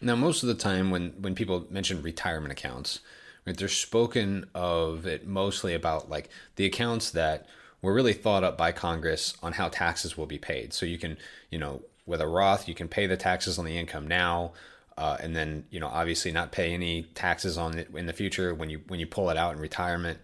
Now, 0.00 0.16
most 0.16 0.42
of 0.42 0.48
the 0.48 0.54
time, 0.54 0.90
when 0.90 1.10
when 1.20 1.34
people 1.34 1.66
mention 1.70 2.02
retirement 2.02 2.52
accounts, 2.52 3.00
right, 3.46 3.56
they're 3.56 3.68
spoken 3.68 4.46
of 4.54 5.06
it 5.06 5.26
mostly 5.26 5.74
about 5.74 6.10
like 6.10 6.28
the 6.56 6.66
accounts 6.66 7.10
that 7.12 7.46
were 7.82 7.92
really 7.92 8.12
thought 8.12 8.44
up 8.44 8.56
by 8.56 8.72
Congress 8.72 9.36
on 9.42 9.52
how 9.52 9.68
taxes 9.68 10.16
will 10.16 10.26
be 10.26 10.38
paid. 10.38 10.72
So 10.72 10.86
you 10.86 10.98
can, 10.98 11.18
you 11.50 11.58
know, 11.58 11.82
with 12.06 12.20
a 12.20 12.26
Roth, 12.26 12.68
you 12.68 12.74
can 12.74 12.88
pay 12.88 13.06
the 13.06 13.16
taxes 13.16 13.58
on 13.58 13.64
the 13.64 13.76
income 13.76 14.06
now, 14.06 14.52
uh, 14.96 15.16
and 15.20 15.34
then 15.34 15.64
you 15.70 15.80
know, 15.80 15.88
obviously 15.88 16.30
not 16.32 16.52
pay 16.52 16.72
any 16.72 17.04
taxes 17.14 17.58
on 17.58 17.78
it 17.78 17.88
in 17.94 18.06
the 18.06 18.12
future 18.12 18.54
when 18.54 18.70
you 18.70 18.82
when 18.88 19.00
you 19.00 19.06
pull 19.06 19.30
it 19.30 19.36
out 19.36 19.54
in 19.54 19.60
retirement. 19.60 20.18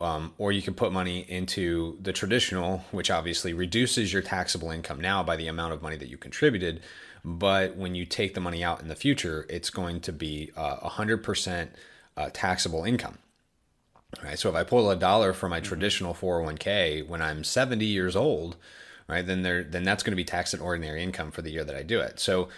Um, 0.00 0.32
or 0.36 0.50
you 0.50 0.62
can 0.62 0.74
put 0.74 0.92
money 0.92 1.20
into 1.28 1.96
the 2.02 2.12
traditional, 2.12 2.78
which 2.90 3.08
obviously 3.08 3.52
reduces 3.52 4.12
your 4.12 4.20
taxable 4.20 4.72
income 4.72 5.00
now 5.00 5.22
by 5.22 5.36
the 5.36 5.46
amount 5.46 5.74
of 5.74 5.80
money 5.80 5.96
that 5.96 6.08
you 6.08 6.16
contributed. 6.16 6.80
But 7.24 7.76
when 7.76 7.94
you 7.94 8.04
take 8.04 8.34
the 8.34 8.40
money 8.40 8.64
out 8.64 8.82
in 8.82 8.88
the 8.88 8.96
future, 8.96 9.46
it's 9.48 9.70
going 9.70 10.00
to 10.00 10.12
be 10.12 10.50
uh, 10.56 10.88
100% 10.88 11.68
uh, 12.16 12.30
taxable 12.32 12.82
income. 12.82 13.18
Right. 14.22 14.38
So 14.38 14.48
if 14.48 14.54
I 14.54 14.64
pull 14.64 14.90
a 14.90 14.96
dollar 14.96 15.32
from 15.32 15.50
my 15.50 15.58
mm-hmm. 15.58 15.68
traditional 15.68 16.14
401k 16.14 17.06
when 17.06 17.22
I'm 17.22 17.44
70 17.44 17.84
years 17.84 18.14
old, 18.14 18.56
right, 19.08 19.26
then 19.26 19.42
there 19.42 19.64
then 19.64 19.84
that's 19.84 20.02
going 20.02 20.12
to 20.12 20.16
be 20.16 20.24
taxed 20.24 20.54
at 20.54 20.60
ordinary 20.60 21.02
income 21.02 21.30
for 21.30 21.42
the 21.42 21.50
year 21.50 21.64
that 21.64 21.76
I 21.76 21.82
do 21.82 22.00
it. 22.00 22.20
So 22.20 22.48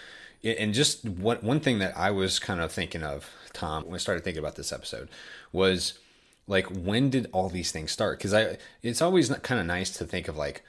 and 0.42 0.74
just 0.74 1.04
one 1.04 1.38
one 1.38 1.60
thing 1.60 1.78
that 1.78 1.96
I 1.96 2.10
was 2.10 2.38
kind 2.38 2.60
of 2.60 2.72
thinking 2.72 3.02
of, 3.02 3.30
Tom, 3.52 3.84
when 3.84 3.94
I 3.94 3.98
started 3.98 4.24
thinking 4.24 4.40
about 4.40 4.56
this 4.56 4.72
episode, 4.72 5.08
was 5.52 5.98
like 6.46 6.66
when 6.66 7.08
did 7.08 7.28
all 7.32 7.48
these 7.48 7.72
things 7.72 7.92
start? 7.92 8.18
Because 8.18 8.34
I 8.34 8.58
it's 8.82 9.00
always 9.00 9.30
kind 9.30 9.60
of 9.60 9.66
nice 9.66 9.90
to 9.98 10.04
think 10.04 10.28
of 10.28 10.36
like 10.36 10.64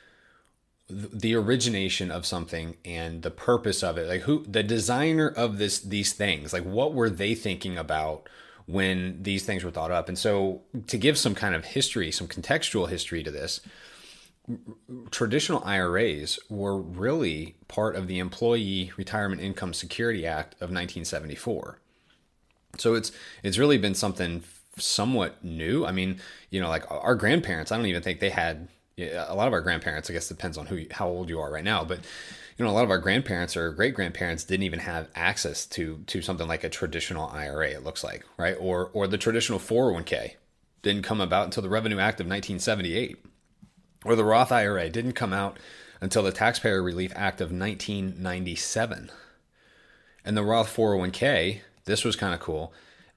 the 0.87 1.35
origination 1.35 2.11
of 2.11 2.25
something 2.25 2.77
and 2.85 3.23
the 3.23 3.31
purpose 3.31 3.81
of 3.81 3.97
it 3.97 4.07
like 4.07 4.21
who 4.21 4.45
the 4.45 4.61
designer 4.61 5.27
of 5.27 5.57
this 5.57 5.79
these 5.79 6.13
things 6.13 6.53
like 6.53 6.63
what 6.63 6.93
were 6.93 7.09
they 7.09 7.33
thinking 7.33 7.75
about 7.75 8.29
when 8.65 9.21
these 9.21 9.45
things 9.45 9.63
were 9.63 9.71
thought 9.71 9.91
up. 9.91 10.07
And 10.09 10.17
so 10.17 10.61
to 10.87 10.97
give 10.97 11.17
some 11.17 11.35
kind 11.35 11.55
of 11.55 11.65
history 11.65 12.11
some 12.11 12.27
contextual 12.27 12.89
history 12.89 13.23
to 13.23 13.31
this 13.31 13.61
traditional 15.09 15.63
IRAs 15.63 16.37
were 16.49 16.77
really 16.77 17.55
part 17.67 17.95
of 17.95 18.07
the 18.07 18.19
Employee 18.19 18.91
Retirement 18.95 19.41
Income 19.41 19.73
Security 19.73 20.25
Act 20.25 20.53
of 20.55 20.69
1974 20.69 21.79
so 22.77 22.93
it's 22.93 23.11
it's 23.41 23.57
really 23.57 23.77
been 23.77 23.95
something 23.95 24.43
somewhat 24.77 25.43
new. 25.43 25.85
I 25.85 25.91
mean 25.91 26.19
you 26.49 26.59
know 26.59 26.69
like 26.69 26.83
our 26.91 27.15
grandparents 27.15 27.71
i 27.71 27.77
don't 27.77 27.85
even 27.85 28.03
think 28.03 28.19
they 28.19 28.29
had 28.29 28.67
a 28.97 29.35
lot 29.35 29.47
of 29.47 29.53
our 29.53 29.61
grandparents, 29.61 30.09
I 30.09 30.13
guess 30.13 30.27
depends 30.27 30.57
on 30.57 30.67
who 30.67 30.85
how 30.91 31.07
old 31.07 31.29
you 31.29 31.39
are 31.39 31.51
right 31.51 31.63
now, 31.63 31.83
but 31.83 31.99
you 32.57 32.63
know 32.63 32.71
a 32.71 32.73
lot 32.73 32.83
of 32.83 32.89
our 32.89 32.99
grandparents 32.99 33.57
or 33.57 33.71
great 33.71 33.93
grandparents 33.93 34.43
didn't 34.43 34.63
even 34.63 34.79
have 34.79 35.09
access 35.15 35.65
to 35.65 36.03
to 36.07 36.21
something 36.21 36.47
like 36.47 36.63
a 36.63 36.69
traditional 36.69 37.27
IRA. 37.27 37.71
It 37.71 37.83
looks 37.83 38.03
like 38.03 38.25
right 38.37 38.55
or 38.59 38.89
or 38.93 39.07
the 39.07 39.17
traditional 39.17 39.59
401k 39.59 40.35
didn't 40.81 41.03
come 41.03 41.21
about 41.21 41.45
until 41.45 41.63
the 41.63 41.69
Revenue 41.69 41.99
Act 41.99 42.19
of 42.19 42.27
1978, 42.27 43.17
or 44.05 44.15
the 44.15 44.23
Roth 44.23 44.51
IRA 44.51 44.89
didn't 44.89 45.13
come 45.13 45.33
out 45.33 45.57
until 45.99 46.21
the 46.23 46.31
Taxpayer 46.31 46.81
Relief 46.83 47.11
Act 47.15 47.41
of 47.41 47.51
1997, 47.51 49.11
and 50.23 50.37
the 50.37 50.43
Roth 50.43 50.75
401k. 50.75 51.61
This 51.85 52.03
was 52.03 52.15
kind 52.15 52.33
of 52.33 52.39
cool. 52.39 52.73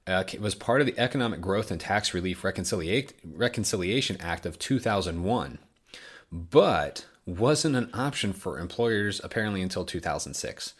Uh, 0.07 0.23
was 0.39 0.55
part 0.55 0.81
of 0.81 0.87
the 0.87 0.97
Economic 0.97 1.39
Growth 1.39 1.69
and 1.69 1.79
Tax 1.79 2.15
Relief 2.15 2.41
Reconcilia- 2.41 3.11
Reconciliation 3.23 4.17
Act 4.19 4.47
of 4.47 4.57
2001 4.57 5.59
but 6.31 7.05
wasn't 7.25 7.75
an 7.75 7.89
option 7.93 8.33
for 8.33 8.59
employers 8.59 9.21
apparently 9.23 9.61
until 9.61 9.85
2006. 9.85 10.73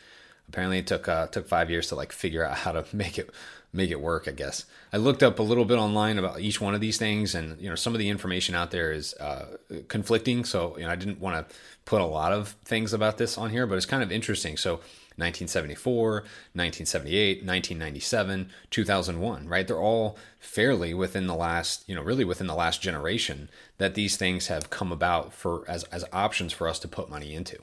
Apparently, 0.47 0.79
it 0.79 0.87
took 0.87 1.07
uh, 1.07 1.27
took 1.27 1.47
five 1.47 1.69
years 1.69 1.87
to 1.87 1.95
like 1.95 2.11
figure 2.11 2.43
out 2.43 2.57
how 2.57 2.71
to 2.71 2.85
make 2.95 3.17
it 3.17 3.29
make 3.71 3.91
it 3.91 4.01
work. 4.01 4.27
I 4.27 4.31
guess 4.31 4.65
I 4.91 4.97
looked 4.97 5.23
up 5.23 5.39
a 5.39 5.43
little 5.43 5.65
bit 5.65 5.77
online 5.77 6.17
about 6.17 6.39
each 6.39 6.59
one 6.59 6.73
of 6.73 6.81
these 6.81 6.97
things, 6.97 7.35
and 7.35 7.59
you 7.61 7.69
know 7.69 7.75
some 7.75 7.93
of 7.93 7.99
the 7.99 8.09
information 8.09 8.55
out 8.55 8.71
there 8.71 8.91
is 8.91 9.13
uh, 9.15 9.57
conflicting. 9.87 10.45
So 10.45 10.77
you 10.77 10.85
know 10.85 10.91
I 10.91 10.95
didn't 10.95 11.19
want 11.19 11.49
to 11.49 11.55
put 11.85 12.01
a 12.01 12.05
lot 12.05 12.33
of 12.33 12.49
things 12.65 12.93
about 12.93 13.17
this 13.17 13.37
on 13.37 13.49
here, 13.49 13.65
but 13.65 13.75
it's 13.75 13.85
kind 13.85 14.03
of 14.03 14.11
interesting. 14.11 14.57
So 14.57 14.79
1974, 15.19 16.11
1978, 16.53 17.37
1997, 17.45 18.49
2001, 18.69 19.47
right? 19.47 19.67
They're 19.67 19.77
all 19.77 20.17
fairly 20.39 20.93
within 20.93 21.27
the 21.27 21.35
last, 21.35 21.83
you 21.89 21.95
know, 21.95 22.01
really 22.01 22.23
within 22.23 22.47
the 22.47 22.55
last 22.55 22.81
generation 22.81 23.49
that 23.79 23.95
these 23.95 24.15
things 24.15 24.47
have 24.47 24.69
come 24.69 24.93
about 24.93 25.33
for 25.33 25.65
as 25.67 25.83
as 25.85 26.05
options 26.13 26.53
for 26.53 26.67
us 26.67 26.79
to 26.79 26.87
put 26.87 27.09
money 27.09 27.35
into. 27.35 27.57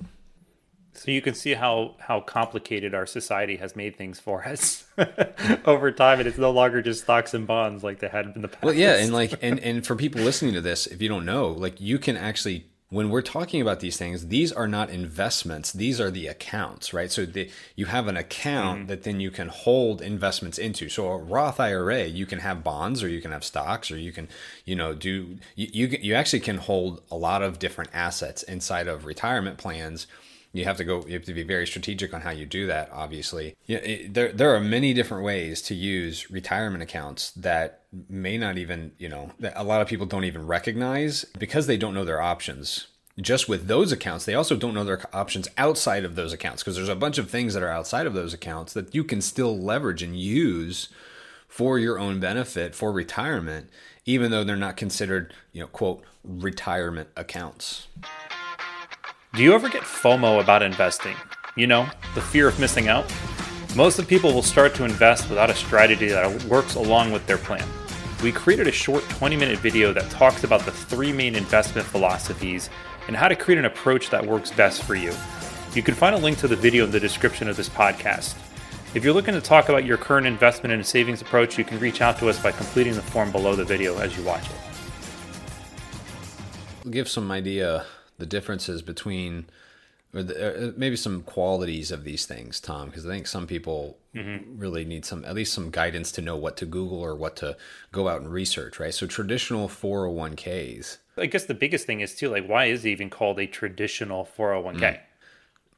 So 0.96 1.10
you 1.10 1.22
can 1.22 1.34
see 1.34 1.54
how 1.54 1.94
how 1.98 2.20
complicated 2.20 2.94
our 2.94 3.06
society 3.06 3.56
has 3.56 3.76
made 3.76 3.96
things 3.96 4.18
for 4.18 4.46
us 4.46 4.86
over 5.64 5.92
time, 5.92 6.18
and 6.18 6.28
it's 6.28 6.38
no 6.38 6.50
longer 6.50 6.82
just 6.82 7.02
stocks 7.02 7.34
and 7.34 7.46
bonds 7.46 7.84
like 7.84 8.00
they 8.00 8.08
had 8.08 8.32
in 8.34 8.42
the 8.42 8.48
past. 8.48 8.64
Well, 8.64 8.74
yeah, 8.74 8.96
and 8.96 9.12
like, 9.12 9.38
and 9.42 9.58
and 9.68 9.86
for 9.86 9.96
people 9.96 10.22
listening 10.22 10.54
to 10.54 10.60
this, 10.60 10.86
if 10.86 11.02
you 11.02 11.08
don't 11.08 11.24
know, 11.24 11.48
like, 11.48 11.80
you 11.80 11.98
can 11.98 12.16
actually 12.16 12.66
when 12.88 13.10
we're 13.10 13.20
talking 13.20 13.60
about 13.60 13.80
these 13.80 13.96
things, 13.96 14.28
these 14.28 14.52
are 14.52 14.68
not 14.68 14.90
investments; 14.90 15.72
these 15.72 16.00
are 16.00 16.10
the 16.10 16.28
accounts, 16.28 16.94
right? 16.94 17.10
So 17.10 17.26
the, 17.26 17.50
you 17.74 17.86
have 17.86 18.06
an 18.06 18.16
account 18.16 18.78
mm-hmm. 18.80 18.88
that 18.88 19.02
then 19.02 19.18
you 19.18 19.30
can 19.30 19.48
hold 19.48 20.00
investments 20.00 20.56
into. 20.56 20.88
So 20.88 21.08
a 21.08 21.16
Roth 21.18 21.58
IRA, 21.58 22.04
you 22.04 22.26
can 22.26 22.38
have 22.38 22.62
bonds, 22.62 23.02
or 23.02 23.08
you 23.08 23.20
can 23.20 23.32
have 23.32 23.44
stocks, 23.44 23.90
or 23.90 23.98
you 23.98 24.12
can, 24.12 24.28
you 24.64 24.76
know, 24.76 24.94
do 24.94 25.36
you 25.56 25.68
you, 25.72 25.98
you 26.00 26.14
actually 26.14 26.40
can 26.40 26.58
hold 26.58 27.02
a 27.10 27.16
lot 27.16 27.42
of 27.42 27.58
different 27.58 27.90
assets 27.92 28.42
inside 28.44 28.86
of 28.86 29.04
retirement 29.04 29.58
plans 29.58 30.06
you 30.52 30.64
have 30.64 30.76
to 30.78 30.84
go 30.84 31.04
you 31.06 31.14
have 31.14 31.24
to 31.24 31.34
be 31.34 31.42
very 31.42 31.66
strategic 31.66 32.14
on 32.14 32.22
how 32.22 32.30
you 32.30 32.46
do 32.46 32.66
that 32.66 32.90
obviously. 32.92 33.56
Yeah, 33.66 33.78
it, 33.78 34.14
there 34.14 34.32
there 34.32 34.54
are 34.54 34.60
many 34.60 34.94
different 34.94 35.24
ways 35.24 35.60
to 35.62 35.74
use 35.74 36.30
retirement 36.30 36.82
accounts 36.82 37.30
that 37.32 37.82
may 38.08 38.38
not 38.38 38.58
even 38.58 38.92
you 38.98 39.08
know 39.08 39.32
a 39.54 39.64
lot 39.64 39.80
of 39.80 39.88
people 39.88 40.06
don't 40.06 40.24
even 40.24 40.46
recognize 40.46 41.24
because 41.38 41.66
they 41.66 41.76
don't 41.76 41.94
know 41.94 42.04
their 42.04 42.22
options. 42.22 42.88
Just 43.18 43.48
with 43.48 43.66
those 43.66 43.92
accounts 43.92 44.24
they 44.24 44.34
also 44.34 44.56
don't 44.56 44.74
know 44.74 44.84
their 44.84 45.02
options 45.14 45.48
outside 45.56 46.04
of 46.04 46.16
those 46.16 46.32
accounts 46.32 46.62
because 46.62 46.76
there's 46.76 46.88
a 46.88 46.96
bunch 46.96 47.18
of 47.18 47.30
things 47.30 47.54
that 47.54 47.62
are 47.62 47.70
outside 47.70 48.06
of 48.06 48.14
those 48.14 48.34
accounts 48.34 48.72
that 48.74 48.94
you 48.94 49.04
can 49.04 49.20
still 49.20 49.58
leverage 49.58 50.02
and 50.02 50.18
use 50.18 50.88
for 51.48 51.78
your 51.78 51.98
own 51.98 52.20
benefit 52.20 52.74
for 52.74 52.92
retirement 52.92 53.70
even 54.04 54.30
though 54.30 54.44
they're 54.44 54.56
not 54.56 54.76
considered 54.76 55.32
you 55.52 55.60
know 55.60 55.66
quote 55.66 56.04
retirement 56.22 57.08
accounts 57.16 57.88
do 59.34 59.42
you 59.42 59.52
ever 59.52 59.68
get 59.68 59.82
FOMO 59.82 60.40
about 60.40 60.62
investing? 60.62 61.14
You 61.56 61.66
know, 61.66 61.86
the 62.14 62.22
fear 62.22 62.48
of 62.48 62.58
missing 62.58 62.88
out? 62.88 63.04
Most 63.74 63.98
of 63.98 64.08
people 64.08 64.32
will 64.32 64.42
start 64.42 64.74
to 64.76 64.84
invest 64.84 65.28
without 65.28 65.50
a 65.50 65.54
strategy 65.54 66.08
that 66.08 66.44
works 66.44 66.74
along 66.76 67.12
with 67.12 67.26
their 67.26 67.36
plan. 67.36 67.68
We 68.22 68.32
created 68.32 68.66
a 68.66 68.72
short 68.72 69.02
20 69.10 69.36
minute 69.36 69.58
video 69.58 69.92
that 69.92 70.08
talks 70.10 70.44
about 70.44 70.62
the 70.62 70.70
three 70.70 71.12
main 71.12 71.34
investment 71.34 71.86
philosophies 71.86 72.70
and 73.08 73.16
how 73.16 73.28
to 73.28 73.36
create 73.36 73.58
an 73.58 73.66
approach 73.66 74.08
that 74.08 74.24
works 74.24 74.50
best 74.50 74.82
for 74.84 74.94
you. 74.94 75.12
You 75.74 75.82
can 75.82 75.94
find 75.94 76.14
a 76.14 76.18
link 76.18 76.38
to 76.38 76.48
the 76.48 76.56
video 76.56 76.84
in 76.84 76.90
the 76.90 77.00
description 77.00 77.46
of 77.48 77.56
this 77.56 77.68
podcast. 77.68 78.36
If 78.94 79.04
you're 79.04 79.12
looking 79.12 79.34
to 79.34 79.42
talk 79.42 79.68
about 79.68 79.84
your 79.84 79.98
current 79.98 80.26
investment 80.26 80.72
and 80.72 80.86
savings 80.86 81.20
approach, 81.20 81.58
you 81.58 81.64
can 81.64 81.78
reach 81.78 82.00
out 82.00 82.18
to 82.20 82.30
us 82.30 82.42
by 82.42 82.52
completing 82.52 82.94
the 82.94 83.02
form 83.02 83.30
below 83.30 83.54
the 83.54 83.64
video 83.64 83.98
as 83.98 84.16
you 84.16 84.24
watch 84.24 84.46
it. 84.48 84.56
Give 86.90 87.06
some 87.06 87.30
idea 87.30 87.84
the 88.18 88.26
differences 88.26 88.82
between 88.82 89.46
or 90.16 90.22
the, 90.22 90.68
uh, 90.68 90.72
maybe 90.76 90.96
some 90.96 91.22
qualities 91.22 91.90
of 91.90 92.04
these 92.04 92.24
things, 92.26 92.58
Tom, 92.58 92.88
because 92.88 93.04
I 93.04 93.10
think 93.10 93.26
some 93.26 93.46
people 93.46 93.98
mm-hmm. 94.14 94.58
really 94.58 94.84
need 94.84 95.04
some 95.04 95.24
at 95.24 95.34
least 95.34 95.52
some 95.52 95.70
guidance 95.70 96.10
to 96.12 96.22
know 96.22 96.36
what 96.36 96.56
to 96.58 96.66
Google 96.66 96.98
or 97.00 97.14
what 97.14 97.36
to 97.36 97.56
go 97.92 98.08
out 98.08 98.22
and 98.22 98.32
research, 98.32 98.80
right? 98.80 98.94
So 98.94 99.06
traditional 99.06 99.68
401ks. 99.68 100.98
I 101.18 101.26
guess 101.26 101.44
the 101.44 101.54
biggest 101.54 101.86
thing 101.86 102.00
is 102.00 102.14
too 102.14 102.30
like 102.30 102.46
why 102.46 102.66
is 102.66 102.84
it 102.84 102.90
even 102.90 103.10
called 103.10 103.38
a 103.38 103.46
traditional 103.46 104.26
401k? 104.36 104.78
Mm. 104.78 105.00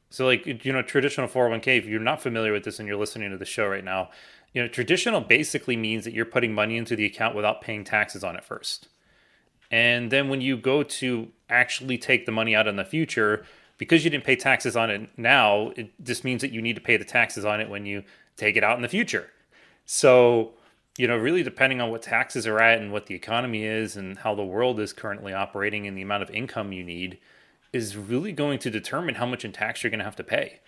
So 0.09 0.25
like 0.25 0.45
you 0.65 0.71
know 0.71 0.81
traditional 0.81 1.27
401k 1.27 1.77
if 1.77 1.85
you're 1.85 1.99
not 1.99 2.21
familiar 2.21 2.53
with 2.53 2.63
this 2.63 2.79
and 2.79 2.87
you're 2.87 2.97
listening 2.97 3.31
to 3.31 3.37
the 3.37 3.45
show 3.45 3.67
right 3.67 3.83
now, 3.83 4.09
you 4.53 4.61
know 4.61 4.67
traditional 4.67 5.21
basically 5.21 5.75
means 5.75 6.05
that 6.05 6.13
you're 6.13 6.25
putting 6.25 6.53
money 6.53 6.77
into 6.77 6.95
the 6.95 7.05
account 7.05 7.35
without 7.35 7.61
paying 7.61 7.83
taxes 7.83 8.23
on 8.23 8.35
it 8.35 8.43
first. 8.45 8.87
And 9.71 10.11
then 10.11 10.29
when 10.29 10.41
you 10.41 10.57
go 10.57 10.83
to 10.83 11.27
actually 11.49 11.97
take 11.97 12.25
the 12.25 12.31
money 12.31 12.55
out 12.55 12.67
in 12.67 12.75
the 12.75 12.85
future, 12.85 13.45
because 13.77 14.03
you 14.03 14.09
didn't 14.09 14.25
pay 14.25 14.35
taxes 14.35 14.75
on 14.75 14.89
it 14.89 15.09
now, 15.17 15.69
it 15.75 15.91
just 16.03 16.23
means 16.23 16.41
that 16.41 16.51
you 16.51 16.61
need 16.61 16.75
to 16.75 16.81
pay 16.81 16.97
the 16.97 17.05
taxes 17.05 17.45
on 17.45 17.61
it 17.61 17.69
when 17.69 17.85
you 17.85 18.03
take 18.35 18.55
it 18.55 18.63
out 18.63 18.75
in 18.75 18.81
the 18.81 18.89
future. 18.89 19.29
So, 19.85 20.53
you 20.97 21.07
know, 21.07 21.17
really 21.17 21.43
depending 21.43 21.81
on 21.81 21.89
what 21.89 22.01
taxes 22.01 22.45
are 22.45 22.59
at 22.59 22.79
and 22.79 22.91
what 22.91 23.05
the 23.05 23.15
economy 23.15 23.63
is 23.63 23.95
and 23.95 24.17
how 24.17 24.35
the 24.35 24.43
world 24.43 24.79
is 24.79 24.91
currently 24.93 25.33
operating 25.33 25.87
and 25.87 25.97
the 25.97 26.01
amount 26.01 26.23
of 26.23 26.29
income 26.31 26.73
you 26.73 26.83
need 26.83 27.19
is 27.71 27.95
really 27.95 28.31
going 28.31 28.59
to 28.59 28.69
determine 28.69 29.15
how 29.15 29.25
much 29.25 29.45
in 29.45 29.51
tax 29.51 29.83
you're 29.83 29.91
going 29.91 29.99
to 29.99 30.05
have 30.05 30.15
to 30.15 30.23
pay. 30.23 30.59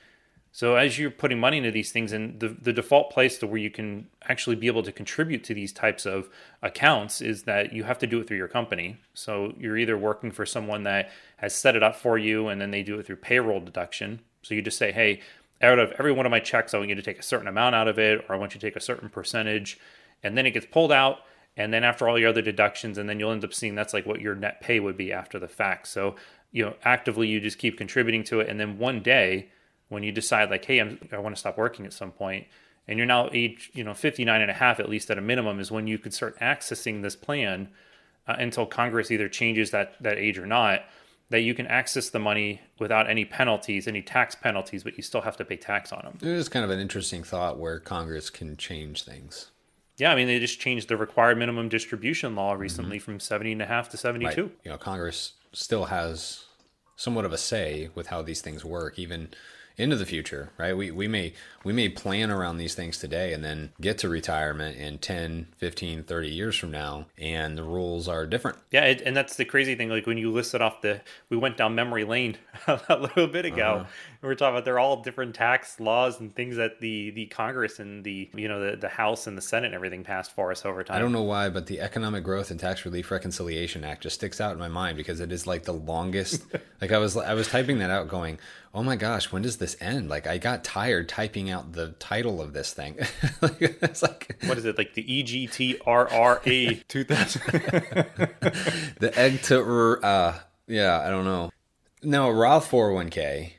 So 0.53 0.75
as 0.75 0.99
you're 0.99 1.11
putting 1.11 1.39
money 1.39 1.57
into 1.57 1.71
these 1.71 1.91
things, 1.91 2.11
and 2.11 2.39
the, 2.39 2.49
the 2.49 2.73
default 2.73 3.09
place 3.09 3.37
to 3.37 3.47
where 3.47 3.57
you 3.57 3.71
can 3.71 4.07
actually 4.23 4.57
be 4.57 4.67
able 4.67 4.83
to 4.83 4.91
contribute 4.91 5.45
to 5.45 5.53
these 5.53 5.71
types 5.71 6.05
of 6.05 6.29
accounts 6.61 7.21
is 7.21 7.43
that 7.43 7.71
you 7.71 7.85
have 7.85 7.97
to 7.99 8.07
do 8.07 8.19
it 8.19 8.27
through 8.27 8.37
your 8.37 8.49
company. 8.49 8.97
So 9.13 9.53
you're 9.57 9.77
either 9.77 9.97
working 9.97 10.31
for 10.31 10.45
someone 10.45 10.83
that 10.83 11.09
has 11.37 11.55
set 11.55 11.77
it 11.77 11.83
up 11.83 11.95
for 11.95 12.17
you, 12.17 12.49
and 12.49 12.59
then 12.59 12.71
they 12.71 12.83
do 12.83 12.99
it 12.99 13.05
through 13.05 13.17
payroll 13.17 13.61
deduction. 13.61 14.19
So 14.41 14.53
you 14.53 14.61
just 14.61 14.77
say, 14.77 14.91
hey, 14.91 15.21
out 15.61 15.79
of 15.79 15.93
every 15.97 16.11
one 16.11 16.25
of 16.25 16.31
my 16.31 16.39
checks, 16.39 16.73
I 16.73 16.77
want 16.77 16.89
you 16.89 16.95
to 16.95 17.01
take 17.01 17.19
a 17.19 17.23
certain 17.23 17.47
amount 17.47 17.75
out 17.75 17.87
of 17.87 17.97
it, 17.97 18.25
or 18.27 18.35
I 18.35 18.37
want 18.37 18.53
you 18.53 18.59
to 18.59 18.67
take 18.67 18.75
a 18.75 18.81
certain 18.81 19.07
percentage, 19.07 19.79
and 20.21 20.37
then 20.37 20.45
it 20.45 20.51
gets 20.51 20.65
pulled 20.65 20.91
out. 20.91 21.19
And 21.55 21.73
then 21.73 21.83
after 21.83 22.09
all 22.09 22.19
your 22.19 22.29
other 22.29 22.41
deductions, 22.41 22.97
and 22.97 23.07
then 23.07 23.19
you'll 23.19 23.31
end 23.31 23.43
up 23.43 23.53
seeing 23.53 23.75
that's 23.75 23.93
like 23.93 24.05
what 24.05 24.21
your 24.21 24.35
net 24.35 24.61
pay 24.61 24.79
would 24.79 24.97
be 24.97 25.13
after 25.13 25.39
the 25.39 25.47
fact. 25.47 25.87
So 25.87 26.15
you 26.51 26.65
know, 26.65 26.75
actively 26.83 27.27
you 27.27 27.39
just 27.39 27.57
keep 27.57 27.77
contributing 27.77 28.23
to 28.25 28.41
it, 28.41 28.49
and 28.49 28.59
then 28.59 28.77
one 28.77 29.01
day 29.01 29.49
when 29.91 30.03
you 30.03 30.11
decide 30.11 30.49
like 30.49 30.65
hey 30.65 30.79
I'm, 30.79 30.97
i 31.11 31.17
want 31.17 31.35
to 31.35 31.39
stop 31.39 31.57
working 31.57 31.85
at 31.85 31.93
some 31.93 32.11
point 32.11 32.47
and 32.87 32.97
you're 32.97 33.05
now 33.05 33.29
age 33.33 33.69
you 33.73 33.83
know 33.83 33.93
59 33.93 34.41
and 34.41 34.49
a 34.49 34.53
half 34.53 34.79
at 34.79 34.89
least 34.89 35.11
at 35.11 35.17
a 35.17 35.21
minimum 35.21 35.59
is 35.59 35.71
when 35.71 35.87
you 35.87 35.99
could 35.99 36.13
start 36.13 36.39
accessing 36.39 37.01
this 37.01 37.15
plan 37.15 37.69
uh, 38.27 38.35
until 38.39 38.65
congress 38.65 39.11
either 39.11 39.27
changes 39.27 39.71
that 39.71 40.01
that 40.01 40.17
age 40.17 40.37
or 40.37 40.45
not 40.45 40.83
that 41.29 41.41
you 41.41 41.53
can 41.53 41.65
access 41.67 42.09
the 42.09 42.19
money 42.19 42.61
without 42.79 43.09
any 43.09 43.25
penalties 43.25 43.87
any 43.87 44.01
tax 44.01 44.33
penalties 44.33 44.83
but 44.83 44.95
you 44.95 45.03
still 45.03 45.21
have 45.21 45.37
to 45.37 45.45
pay 45.45 45.57
tax 45.57 45.91
on 45.91 46.01
them 46.03 46.17
it 46.21 46.27
is 46.27 46.49
kind 46.49 46.63
of 46.63 46.71
an 46.71 46.79
interesting 46.79 47.23
thought 47.23 47.59
where 47.59 47.79
congress 47.79 48.29
can 48.29 48.55
change 48.55 49.03
things 49.03 49.51
yeah 49.97 50.11
i 50.11 50.15
mean 50.15 50.27
they 50.27 50.39
just 50.39 50.59
changed 50.59 50.87
the 50.87 50.97
required 50.97 51.37
minimum 51.37 51.67
distribution 51.67 52.35
law 52.35 52.53
recently 52.53 52.97
mm-hmm. 52.97 53.05
from 53.05 53.19
70 53.19 53.53
and 53.53 53.61
a 53.61 53.65
half 53.65 53.89
to 53.89 53.97
72 53.97 54.43
right. 54.43 54.51
you 54.63 54.71
know 54.71 54.77
congress 54.77 55.33
still 55.53 55.85
has 55.85 56.45
somewhat 56.95 57.25
of 57.25 57.33
a 57.33 57.37
say 57.37 57.89
with 57.95 58.07
how 58.07 58.21
these 58.21 58.41
things 58.41 58.63
work 58.63 58.99
even 58.99 59.29
into 59.77 59.95
the 59.95 60.05
future, 60.05 60.51
right? 60.57 60.75
We, 60.75 60.91
we 60.91 61.07
may 61.07 61.33
we 61.63 61.73
may 61.73 61.89
plan 61.89 62.31
around 62.31 62.57
these 62.57 62.75
things 62.75 62.97
today 62.97 63.33
and 63.33 63.43
then 63.43 63.71
get 63.79 63.97
to 63.99 64.09
retirement 64.09 64.77
in 64.77 64.97
10, 64.97 65.47
15, 65.57 66.03
30 66.03 66.29
years 66.29 66.57
from 66.57 66.71
now 66.71 67.05
and 67.17 67.57
the 67.57 67.63
rules 67.63 68.07
are 68.07 68.25
different. 68.25 68.57
Yeah, 68.71 68.85
it, 68.85 69.01
and 69.01 69.15
that's 69.15 69.35
the 69.35 69.45
crazy 69.45 69.75
thing 69.75 69.89
like 69.89 70.05
when 70.05 70.17
you 70.17 70.31
listed 70.31 70.61
off 70.61 70.81
the 70.81 71.01
we 71.29 71.37
went 71.37 71.57
down 71.57 71.75
memory 71.75 72.03
lane 72.03 72.37
a 72.67 72.97
little 72.97 73.27
bit 73.27 73.45
ago. 73.45 73.81
Uh-huh. 73.81 73.85
We 74.21 74.29
are 74.29 74.35
talking 74.35 74.53
about 74.53 74.65
they're 74.65 74.77
all 74.77 75.01
different 75.01 75.33
tax 75.33 75.79
laws 75.79 76.19
and 76.19 76.35
things 76.35 76.55
that 76.57 76.79
the 76.79 77.09
the 77.09 77.25
Congress 77.25 77.79
and 77.79 78.03
the 78.03 78.29
you 78.35 78.47
know 78.47 78.59
the, 78.59 78.77
the 78.77 78.87
House 78.87 79.25
and 79.25 79.35
the 79.35 79.41
Senate 79.41 79.67
and 79.67 79.75
everything 79.75 80.03
passed 80.03 80.31
for 80.31 80.51
us 80.51 80.63
over 80.63 80.83
time. 80.83 80.95
I 80.95 80.99
don't 80.99 81.11
know 81.11 81.23
why, 81.23 81.49
but 81.49 81.65
the 81.65 81.81
Economic 81.81 82.23
Growth 82.23 82.51
and 82.51 82.59
Tax 82.59 82.85
Relief 82.85 83.09
Reconciliation 83.09 83.83
Act 83.83 84.03
just 84.03 84.15
sticks 84.15 84.39
out 84.39 84.51
in 84.51 84.59
my 84.59 84.67
mind 84.67 84.95
because 84.95 85.21
it 85.21 85.31
is 85.31 85.47
like 85.47 85.63
the 85.63 85.73
longest 85.73 86.43
like 86.81 86.91
I 86.91 86.99
was 86.99 87.17
I 87.17 87.33
was 87.33 87.47
typing 87.47 87.79
that 87.79 87.89
out 87.89 88.09
going, 88.09 88.37
"Oh 88.75 88.83
my 88.83 88.95
gosh, 88.95 89.31
when 89.31 89.41
does 89.41 89.57
this 89.57 89.75
end?" 89.81 90.07
Like 90.07 90.27
I 90.27 90.37
got 90.37 90.63
tired 90.63 91.09
typing 91.09 91.49
out 91.49 91.71
the 91.71 91.93
title 91.93 92.41
of 92.41 92.53
this 92.53 92.73
thing. 92.73 92.97
it's 93.41 94.03
like 94.03 94.37
what 94.45 94.55
is 94.55 94.65
it 94.65 94.77
like 94.77 94.93
the 94.93 95.03
EGTRRA 95.03 96.83
2000? 96.87 97.41
the 98.99 99.11
egg 99.15 99.41
to 99.43 99.99
uh 100.03 100.37
yeah, 100.67 101.01
I 101.03 101.09
don't 101.09 101.25
know. 101.25 101.49
Now 102.03 102.29
Roth 102.29 102.69
401k, 102.69 103.53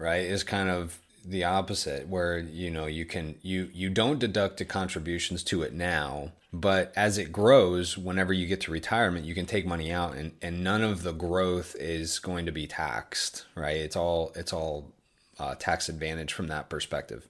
right, 0.00 0.24
is 0.24 0.42
kind 0.42 0.68
of 0.68 0.98
the 1.24 1.44
opposite 1.44 2.08
where 2.08 2.38
you 2.38 2.70
know 2.70 2.86
you 2.86 3.04
can 3.04 3.34
you 3.42 3.68
you 3.74 3.90
don't 3.90 4.18
deduct 4.18 4.56
the 4.56 4.64
contributions 4.64 5.44
to 5.44 5.60
it 5.60 5.74
now 5.74 6.32
but 6.50 6.90
as 6.96 7.18
it 7.18 7.30
grows 7.30 7.98
whenever 7.98 8.32
you 8.32 8.46
get 8.46 8.58
to 8.58 8.70
retirement 8.70 9.26
you 9.26 9.34
can 9.34 9.44
take 9.44 9.66
money 9.66 9.92
out 9.92 10.14
and 10.14 10.32
and 10.40 10.64
none 10.64 10.82
of 10.82 11.02
the 11.02 11.12
growth 11.12 11.76
is 11.78 12.18
going 12.18 12.46
to 12.46 12.50
be 12.50 12.66
taxed 12.66 13.44
right 13.54 13.76
it's 13.76 13.96
all 13.96 14.32
it's 14.34 14.50
all 14.50 14.94
uh, 15.40 15.54
tax 15.54 15.88
advantage 15.88 16.32
from 16.32 16.48
that 16.48 16.68
perspective. 16.68 17.26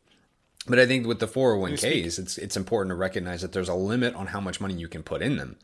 But 0.66 0.78
I 0.78 0.86
think 0.86 1.06
with 1.06 1.20
the 1.20 1.28
401ks, 1.28 2.18
it's 2.18 2.36
it's 2.36 2.56
important 2.56 2.90
to 2.90 2.96
recognize 2.96 3.40
that 3.40 3.52
there's 3.52 3.68
a 3.68 3.74
limit 3.74 4.14
on 4.14 4.26
how 4.26 4.40
much 4.40 4.60
money 4.60 4.74
you 4.74 4.88
can 4.88 5.02
put 5.02 5.22
in 5.22 5.36
them. 5.36 5.56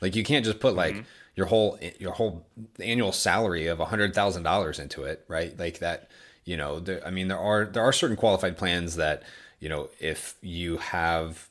Like 0.00 0.16
you 0.16 0.24
can't 0.24 0.44
just 0.44 0.58
put 0.58 0.74
like 0.74 0.94
mm-hmm. 0.94 1.04
your 1.36 1.46
whole 1.46 1.78
your 2.00 2.12
whole 2.12 2.46
annual 2.80 3.12
salary 3.12 3.66
of 3.68 3.78
hundred 3.78 4.14
thousand 4.14 4.42
dollars 4.42 4.80
into 4.80 5.04
it, 5.04 5.24
right? 5.28 5.56
Like 5.56 5.78
that. 5.78 6.10
You 6.44 6.56
know, 6.56 6.80
there, 6.80 7.06
I 7.06 7.10
mean, 7.10 7.28
there 7.28 7.38
are 7.38 7.64
there 7.64 7.82
are 7.82 7.92
certain 7.92 8.16
qualified 8.16 8.56
plans 8.56 8.96
that 8.96 9.22
you 9.60 9.68
know 9.68 9.88
if 10.00 10.36
you 10.42 10.78
have 10.78 11.48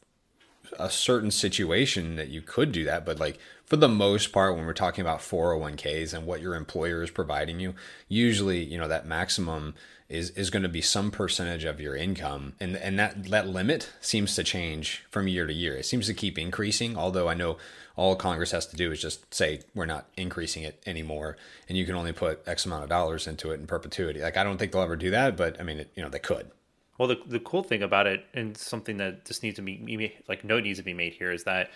a 0.79 0.89
certain 0.89 1.31
situation 1.31 2.15
that 2.15 2.29
you 2.29 2.41
could 2.41 2.71
do 2.71 2.83
that, 2.85 3.05
but 3.05 3.19
like 3.19 3.39
for 3.65 3.77
the 3.77 3.87
most 3.87 4.33
part, 4.33 4.55
when 4.55 4.65
we're 4.65 4.73
talking 4.73 5.01
about 5.01 5.19
401ks 5.19 6.13
and 6.13 6.25
what 6.25 6.41
your 6.41 6.55
employer 6.55 7.03
is 7.03 7.09
providing 7.09 7.59
you, 7.61 7.73
usually, 8.09 8.61
you 8.61 8.77
know, 8.77 8.89
that 8.89 9.05
maximum 9.05 9.75
is, 10.11 10.29
is 10.31 10.49
going 10.49 10.63
to 10.63 10.69
be 10.69 10.81
some 10.81 11.09
percentage 11.09 11.63
of 11.63 11.79
your 11.79 11.95
income. 11.95 12.53
And, 12.59 12.75
and 12.75 12.99
that, 12.99 13.23
that 13.25 13.47
limit 13.47 13.91
seems 14.01 14.35
to 14.35 14.43
change 14.43 15.05
from 15.09 15.27
year 15.27 15.47
to 15.47 15.53
year. 15.53 15.77
It 15.77 15.85
seems 15.85 16.07
to 16.07 16.13
keep 16.13 16.37
increasing, 16.37 16.97
although 16.97 17.29
I 17.29 17.33
know 17.33 17.57
all 17.95 18.15
Congress 18.15 18.51
has 18.51 18.65
to 18.67 18.75
do 18.75 18.91
is 18.91 19.01
just 19.01 19.33
say, 19.33 19.61
we're 19.73 19.85
not 19.85 20.07
increasing 20.17 20.63
it 20.63 20.81
anymore. 20.85 21.37
And 21.67 21.77
you 21.77 21.85
can 21.85 21.95
only 21.95 22.11
put 22.11 22.47
X 22.47 22.65
amount 22.65 22.83
of 22.83 22.89
dollars 22.89 23.27
into 23.27 23.51
it 23.51 23.59
in 23.59 23.67
perpetuity. 23.67 24.21
Like, 24.21 24.37
I 24.37 24.43
don't 24.43 24.57
think 24.57 24.71
they'll 24.71 24.81
ever 24.81 24.95
do 24.95 25.11
that, 25.11 25.37
but 25.37 25.59
I 25.59 25.63
mean, 25.63 25.79
it, 25.79 25.91
you 25.95 26.03
know, 26.03 26.09
they 26.09 26.19
could. 26.19 26.51
Well, 26.97 27.07
the, 27.07 27.19
the 27.25 27.39
cool 27.39 27.63
thing 27.63 27.81
about 27.81 28.05
it, 28.05 28.25
and 28.33 28.55
something 28.55 28.97
that 28.97 29.25
just 29.25 29.41
needs 29.41 29.55
to 29.55 29.61
be 29.61 30.13
like 30.27 30.43
note 30.43 30.63
needs 30.63 30.77
to 30.77 30.85
be 30.85 30.93
made 30.93 31.13
here, 31.13 31.31
is 31.31 31.45
that 31.45 31.71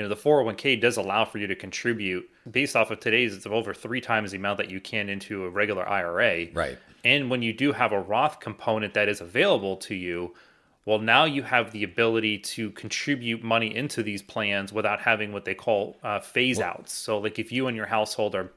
you 0.00 0.08
know 0.08 0.14
the 0.14 0.16
401k 0.16 0.80
does 0.80 0.96
allow 0.96 1.26
for 1.26 1.36
you 1.36 1.46
to 1.46 1.54
contribute 1.54 2.26
based 2.50 2.74
off 2.74 2.90
of 2.90 3.00
today's 3.00 3.36
it's 3.36 3.44
over 3.44 3.74
three 3.74 4.00
times 4.00 4.30
the 4.30 4.38
amount 4.38 4.56
that 4.56 4.70
you 4.70 4.80
can 4.80 5.10
into 5.10 5.44
a 5.44 5.50
regular 5.50 5.86
IRA. 5.86 6.46
Right. 6.54 6.78
And 7.04 7.28
when 7.28 7.42
you 7.42 7.52
do 7.52 7.72
have 7.72 7.92
a 7.92 8.00
Roth 8.00 8.40
component 8.40 8.94
that 8.94 9.10
is 9.10 9.20
available 9.20 9.76
to 9.76 9.94
you, 9.94 10.32
well, 10.86 11.00
now 11.00 11.26
you 11.26 11.42
have 11.42 11.72
the 11.72 11.84
ability 11.84 12.38
to 12.38 12.70
contribute 12.70 13.44
money 13.44 13.76
into 13.76 14.02
these 14.02 14.22
plans 14.22 14.72
without 14.72 15.02
having 15.02 15.34
what 15.34 15.44
they 15.44 15.54
call 15.54 15.98
uh, 16.02 16.20
phase 16.20 16.60
outs. 16.60 16.94
So, 16.94 17.18
like 17.18 17.38
if 17.38 17.52
you 17.52 17.66
and 17.66 17.76
your 17.76 17.84
household 17.84 18.34
are 18.34 18.52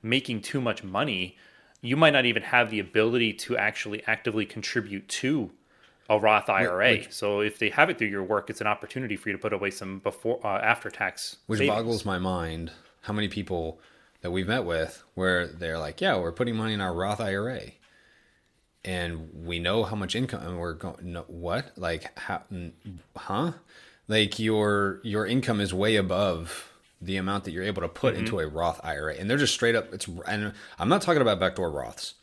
making 0.00 0.42
too 0.42 0.60
much 0.60 0.84
money, 0.84 1.36
you 1.80 1.96
might 1.96 2.12
not 2.12 2.24
even 2.24 2.44
have 2.44 2.70
the 2.70 2.78
ability 2.78 3.32
to 3.32 3.56
actually 3.56 4.04
actively 4.06 4.46
contribute 4.46 5.08
to 5.08 5.50
a 6.08 6.18
Roth 6.18 6.48
IRA. 6.48 6.92
Which, 6.92 7.12
so 7.12 7.40
if 7.40 7.58
they 7.58 7.70
have 7.70 7.90
it 7.90 7.98
through 7.98 8.08
your 8.08 8.22
work, 8.22 8.50
it's 8.50 8.60
an 8.60 8.66
opportunity 8.66 9.16
for 9.16 9.28
you 9.28 9.32
to 9.34 9.38
put 9.38 9.52
away 9.52 9.70
some 9.70 9.98
before 10.00 10.40
uh, 10.44 10.58
after 10.58 10.90
tax. 10.90 11.36
Which 11.46 11.58
savings. 11.58 11.74
boggles 11.74 12.04
my 12.04 12.18
mind. 12.18 12.72
How 13.02 13.12
many 13.12 13.28
people 13.28 13.80
that 14.22 14.30
we've 14.30 14.48
met 14.48 14.64
with 14.64 15.02
where 15.14 15.46
they're 15.46 15.78
like, 15.78 16.00
"Yeah, 16.00 16.18
we're 16.18 16.32
putting 16.32 16.56
money 16.56 16.74
in 16.74 16.80
our 16.80 16.94
Roth 16.94 17.20
IRA," 17.20 17.60
and 18.84 19.30
we 19.44 19.58
know 19.58 19.84
how 19.84 19.96
much 19.96 20.14
income, 20.14 20.46
and 20.46 20.58
we're 20.58 20.74
going, 20.74 21.12
no, 21.12 21.24
"What? 21.26 21.72
Like, 21.76 22.18
how? 22.18 22.42
Huh? 23.16 23.52
Like 24.08 24.38
your 24.38 25.00
your 25.02 25.26
income 25.26 25.60
is 25.60 25.72
way 25.72 25.96
above." 25.96 26.70
the 27.00 27.16
amount 27.18 27.44
that 27.44 27.50
you're 27.50 27.64
able 27.64 27.82
to 27.82 27.88
put 27.88 28.14
mm-hmm. 28.14 28.24
into 28.24 28.40
a 28.40 28.46
Roth 28.46 28.80
IRA. 28.82 29.14
And 29.16 29.28
they're 29.28 29.36
just 29.36 29.52
straight 29.52 29.74
up 29.74 29.92
it's 29.92 30.08
and 30.26 30.54
I'm 30.78 30.88
not 30.88 31.02
talking 31.02 31.20
about 31.20 31.38
backdoor 31.38 31.70
Roths. 31.70 32.14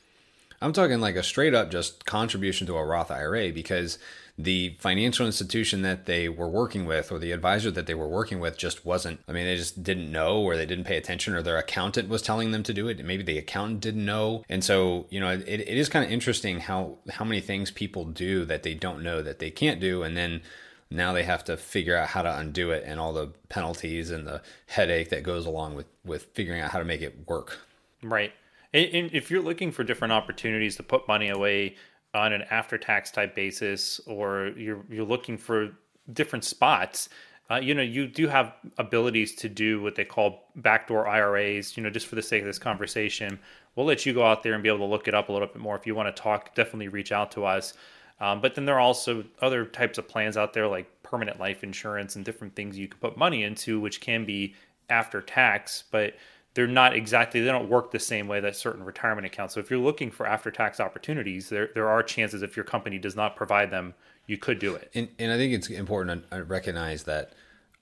I'm 0.61 0.73
talking 0.73 1.01
like 1.01 1.15
a 1.15 1.23
straight 1.23 1.55
up 1.55 1.71
just 1.71 2.05
contribution 2.05 2.67
to 2.67 2.75
a 2.75 2.85
Roth 2.85 3.09
IRA 3.09 3.51
because 3.51 3.97
the 4.37 4.75
financial 4.79 5.25
institution 5.25 5.81
that 5.81 6.05
they 6.05 6.29
were 6.29 6.47
working 6.47 6.85
with 6.85 7.11
or 7.11 7.19
the 7.19 7.31
advisor 7.31 7.71
that 7.71 7.87
they 7.87 7.93
were 7.93 8.07
working 8.07 8.39
with 8.39 8.57
just 8.57 8.85
wasn't 8.85 9.19
i 9.27 9.31
mean 9.31 9.45
they 9.45 9.57
just 9.57 9.83
didn't 9.83 10.11
know 10.11 10.41
or 10.41 10.55
they 10.55 10.65
didn't 10.65 10.85
pay 10.85 10.97
attention 10.97 11.35
or 11.35 11.43
their 11.43 11.57
accountant 11.57 12.07
was 12.07 12.21
telling 12.21 12.51
them 12.51 12.63
to 12.63 12.73
do 12.73 12.87
it. 12.87 13.03
Maybe 13.03 13.23
the 13.23 13.37
accountant 13.37 13.81
didn't 13.81 14.05
know. 14.05 14.43
And 14.49 14.63
so 14.63 15.05
you 15.09 15.19
know 15.19 15.29
it, 15.29 15.47
it 15.47 15.77
is 15.77 15.89
kind 15.89 16.05
of 16.05 16.11
interesting 16.11 16.59
how 16.59 16.97
how 17.09 17.25
many 17.25 17.41
things 17.41 17.71
people 17.71 18.05
do 18.05 18.45
that 18.45 18.63
they 18.63 18.73
don't 18.73 19.03
know 19.03 19.21
that 19.21 19.39
they 19.39 19.51
can't 19.51 19.79
do. 19.79 20.03
And 20.03 20.15
then 20.15 20.41
now 20.89 21.13
they 21.13 21.23
have 21.23 21.43
to 21.45 21.57
figure 21.57 21.95
out 21.95 22.09
how 22.09 22.21
to 22.21 22.37
undo 22.37 22.71
it 22.71 22.83
and 22.85 22.99
all 22.99 23.13
the 23.13 23.31
penalties 23.49 24.11
and 24.11 24.27
the 24.27 24.41
headache 24.67 25.09
that 25.09 25.23
goes 25.23 25.45
along 25.45 25.75
with 25.75 25.87
with 26.05 26.25
figuring 26.33 26.61
out 26.61 26.71
how 26.71 26.79
to 26.79 26.85
make 26.85 27.01
it 27.01 27.27
work. 27.27 27.59
Right 28.03 28.33
and, 28.73 29.09
if 29.13 29.29
you're 29.29 29.41
looking 29.41 29.71
for 29.71 29.83
different 29.83 30.11
opportunities 30.13 30.75
to 30.77 30.83
put 30.83 31.07
money 31.07 31.29
away 31.29 31.75
on 32.13 32.33
an 32.33 32.43
after 32.49 32.77
tax 32.77 33.11
type 33.11 33.35
basis, 33.35 33.99
or 34.05 34.51
you're 34.57 34.83
you're 34.89 35.05
looking 35.05 35.37
for 35.37 35.71
different 36.13 36.43
spots, 36.43 37.09
uh, 37.49 37.57
you 37.57 37.73
know, 37.73 37.81
you 37.81 38.07
do 38.07 38.27
have 38.27 38.53
abilities 38.77 39.35
to 39.35 39.49
do 39.49 39.81
what 39.81 39.95
they 39.95 40.05
call 40.05 40.49
backdoor 40.55 41.07
IRAs. 41.07 41.75
You 41.75 41.83
know, 41.83 41.89
just 41.89 42.07
for 42.07 42.15
the 42.15 42.21
sake 42.21 42.41
of 42.41 42.47
this 42.47 42.59
conversation, 42.59 43.39
we'll 43.75 43.85
let 43.85 44.05
you 44.05 44.13
go 44.13 44.25
out 44.25 44.43
there 44.43 44.53
and 44.53 44.63
be 44.63 44.69
able 44.69 44.79
to 44.79 44.85
look 44.85 45.07
it 45.07 45.13
up 45.13 45.29
a 45.29 45.31
little 45.33 45.47
bit 45.47 45.59
more. 45.61 45.75
If 45.75 45.85
you 45.85 45.95
want 45.95 46.15
to 46.15 46.21
talk, 46.21 46.55
definitely 46.55 46.87
reach 46.87 47.11
out 47.11 47.31
to 47.31 47.45
us. 47.45 47.73
Um, 48.21 48.39
but 48.39 48.53
then 48.53 48.65
there 48.65 48.75
are 48.75 48.79
also 48.79 49.25
other 49.41 49.65
types 49.65 49.97
of 49.97 50.07
plans 50.07 50.37
out 50.37 50.53
there 50.53 50.67
like 50.67 50.87
permanent 51.01 51.39
life 51.39 51.63
insurance 51.63 52.15
and 52.15 52.23
different 52.23 52.55
things 52.55 52.77
you 52.77 52.87
can 52.87 52.99
put 52.99 53.17
money 53.17 53.43
into, 53.43 53.79
which 53.79 53.99
can 53.99 54.25
be 54.25 54.53
after 54.89 55.21
tax, 55.21 55.83
but 55.89 56.13
they're 56.53 56.67
not 56.67 56.95
exactly 56.95 57.41
they 57.41 57.47
don't 57.47 57.69
work 57.69 57.91
the 57.91 57.99
same 57.99 58.27
way 58.27 58.39
that 58.39 58.55
certain 58.55 58.83
retirement 58.83 59.25
accounts. 59.25 59.53
So 59.53 59.59
if 59.59 59.69
you're 59.69 59.79
looking 59.79 60.11
for 60.11 60.27
after 60.27 60.51
tax 60.51 60.79
opportunities, 60.79 61.49
there 61.49 61.69
there 61.73 61.89
are 61.89 62.03
chances 62.03 62.41
if 62.41 62.55
your 62.55 62.65
company 62.65 62.97
does 62.97 63.15
not 63.15 63.35
provide 63.35 63.71
them, 63.71 63.93
you 64.27 64.37
could 64.37 64.59
do 64.59 64.75
it. 64.75 64.91
And, 64.93 65.07
and 65.17 65.31
I 65.31 65.37
think 65.37 65.53
it's 65.53 65.69
important 65.69 66.29
to 66.29 66.37
uh, 66.37 66.41
recognize 66.41 67.03
that 67.03 67.33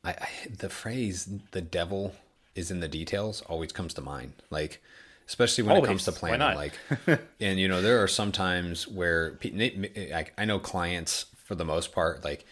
I, 0.04 0.12
I, 0.12 0.30
the 0.58 0.70
phrase 0.70 1.30
"the 1.52 1.62
devil 1.62 2.16
is 2.56 2.72
in 2.72 2.80
the 2.80 2.88
details" 2.88 3.42
always 3.42 3.72
comes 3.72 3.94
to 3.96 4.02
mind. 4.02 4.34
Like 4.50 4.82
especially 5.28 5.64
when 5.64 5.76
always. 5.76 5.88
it 5.88 5.92
comes 5.92 6.06
to 6.06 6.12
planning. 6.12 6.56
Like, 6.56 6.74
and 7.40 7.60
you 7.60 7.68
know 7.68 7.82
there 7.82 8.04
are 8.04 8.08
some 8.08 8.32
times 8.32 8.88
where 8.88 9.38
I 10.38 10.46
know 10.46 10.60
clients 10.60 11.26
for 11.46 11.56
the 11.56 11.66
most 11.66 11.92
part 11.92 12.24
like 12.24 12.46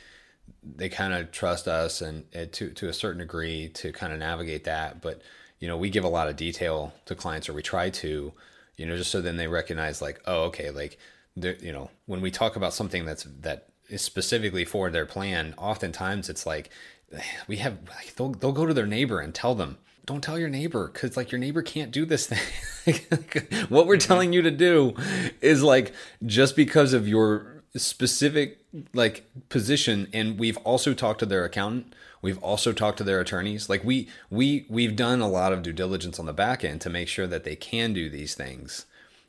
they 0.63 0.89
kind 0.89 1.13
of 1.13 1.31
trust 1.31 1.67
us 1.67 2.01
and 2.01 2.25
to 2.53 2.69
to 2.71 2.87
a 2.87 2.93
certain 2.93 3.19
degree 3.19 3.69
to 3.69 3.91
kind 3.91 4.13
of 4.13 4.19
navigate 4.19 4.63
that, 4.63 5.01
but 5.01 5.21
you 5.59 5.67
know, 5.67 5.77
we 5.77 5.89
give 5.89 6.03
a 6.03 6.09
lot 6.09 6.27
of 6.27 6.35
detail 6.35 6.93
to 7.05 7.15
clients 7.15 7.49
or 7.49 7.53
we 7.53 7.61
try 7.61 7.89
to, 7.89 8.33
you 8.75 8.85
know, 8.85 8.97
just 8.97 9.11
so 9.11 9.21
then 9.21 9.37
they 9.37 9.47
recognize 9.47 10.01
like, 10.01 10.21
oh, 10.25 10.43
okay, 10.43 10.69
like, 10.69 10.97
you 11.35 11.71
know, 11.71 11.89
when 12.05 12.21
we 12.21 12.31
talk 12.31 12.55
about 12.55 12.73
something 12.73 13.05
that's, 13.05 13.23
that 13.41 13.69
is 13.89 14.01
specifically 14.01 14.65
for 14.65 14.89
their 14.89 15.05
plan, 15.05 15.53
oftentimes 15.57 16.29
it's 16.29 16.45
like, 16.45 16.69
we 17.47 17.57
have, 17.57 17.77
like, 17.89 18.15
they'll, 18.15 18.29
they'll 18.29 18.51
go 18.51 18.65
to 18.65 18.73
their 18.73 18.87
neighbor 18.87 19.19
and 19.19 19.33
tell 19.33 19.55
them, 19.55 19.77
don't 20.07 20.21
tell 20.21 20.39
your 20.39 20.49
neighbor 20.49 20.87
because 20.87 21.17
like 21.17 21.31
your 21.31 21.39
neighbor 21.39 21.61
can't 21.61 21.91
do 21.91 22.05
this 22.05 22.27
thing. 22.27 22.95
what 23.69 23.85
we're 23.85 23.97
mm-hmm. 23.97 24.07
telling 24.07 24.33
you 24.33 24.41
to 24.41 24.51
do 24.51 24.95
is 25.41 25.61
like 25.61 25.93
just 26.25 26.55
because 26.55 26.93
of 26.93 27.07
your 27.09 27.56
specific 27.75 28.59
like 28.93 29.25
position 29.49 30.07
and 30.13 30.39
we've 30.39 30.57
also 30.57 30.93
talked 30.93 31.19
to 31.19 31.25
their 31.25 31.45
accountant 31.45 31.93
We've 32.21 32.39
also 32.39 32.73
talked 32.73 32.97
to 32.97 33.03
their 33.03 33.19
attorneys. 33.19 33.69
Like 33.69 33.83
we 33.83 34.09
we 34.29 34.65
we've 34.69 34.95
done 34.95 35.21
a 35.21 35.29
lot 35.29 35.53
of 35.53 35.61
due 35.61 35.73
diligence 35.73 36.19
on 36.19 36.25
the 36.25 36.33
back 36.33 36.63
end 36.63 36.81
to 36.81 36.89
make 36.89 37.07
sure 37.07 37.27
that 37.27 37.43
they 37.43 37.55
can 37.55 37.93
do 37.93 38.09
these 38.09 38.35
things 38.35 38.85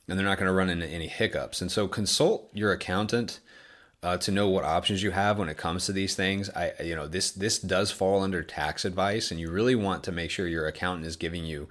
and 0.09 0.19
they're 0.19 0.27
not 0.27 0.39
going 0.39 0.49
to 0.49 0.53
run 0.53 0.71
into 0.71 0.87
any 0.87 1.07
hiccups. 1.07 1.61
And 1.61 1.71
so 1.71 1.87
consult 1.87 2.49
your 2.55 2.73
accountant 2.73 3.41
uh, 4.03 4.17
to 4.17 4.33
know 4.33 4.49
what 4.49 4.65
options 4.65 5.03
you 5.03 5.11
have 5.11 5.39
when 5.39 5.49
it 5.49 5.57
comes 5.57 5.85
to 5.87 5.93
these 5.93 6.15
things. 6.15 6.49
I 6.51 6.73
you 6.83 6.97
know 6.97 7.07
this 7.07 7.31
this 7.31 7.59
does 7.59 7.91
fall 7.91 8.23
under 8.23 8.43
tax 8.43 8.85
advice, 8.85 9.31
and 9.31 9.39
you 9.39 9.51
really 9.51 9.75
want 9.75 10.03
to 10.05 10.13
make 10.13 10.31
sure 10.31 10.47
your 10.47 10.67
accountant 10.67 11.07
is 11.07 11.17
giving 11.17 11.45
you 11.45 11.69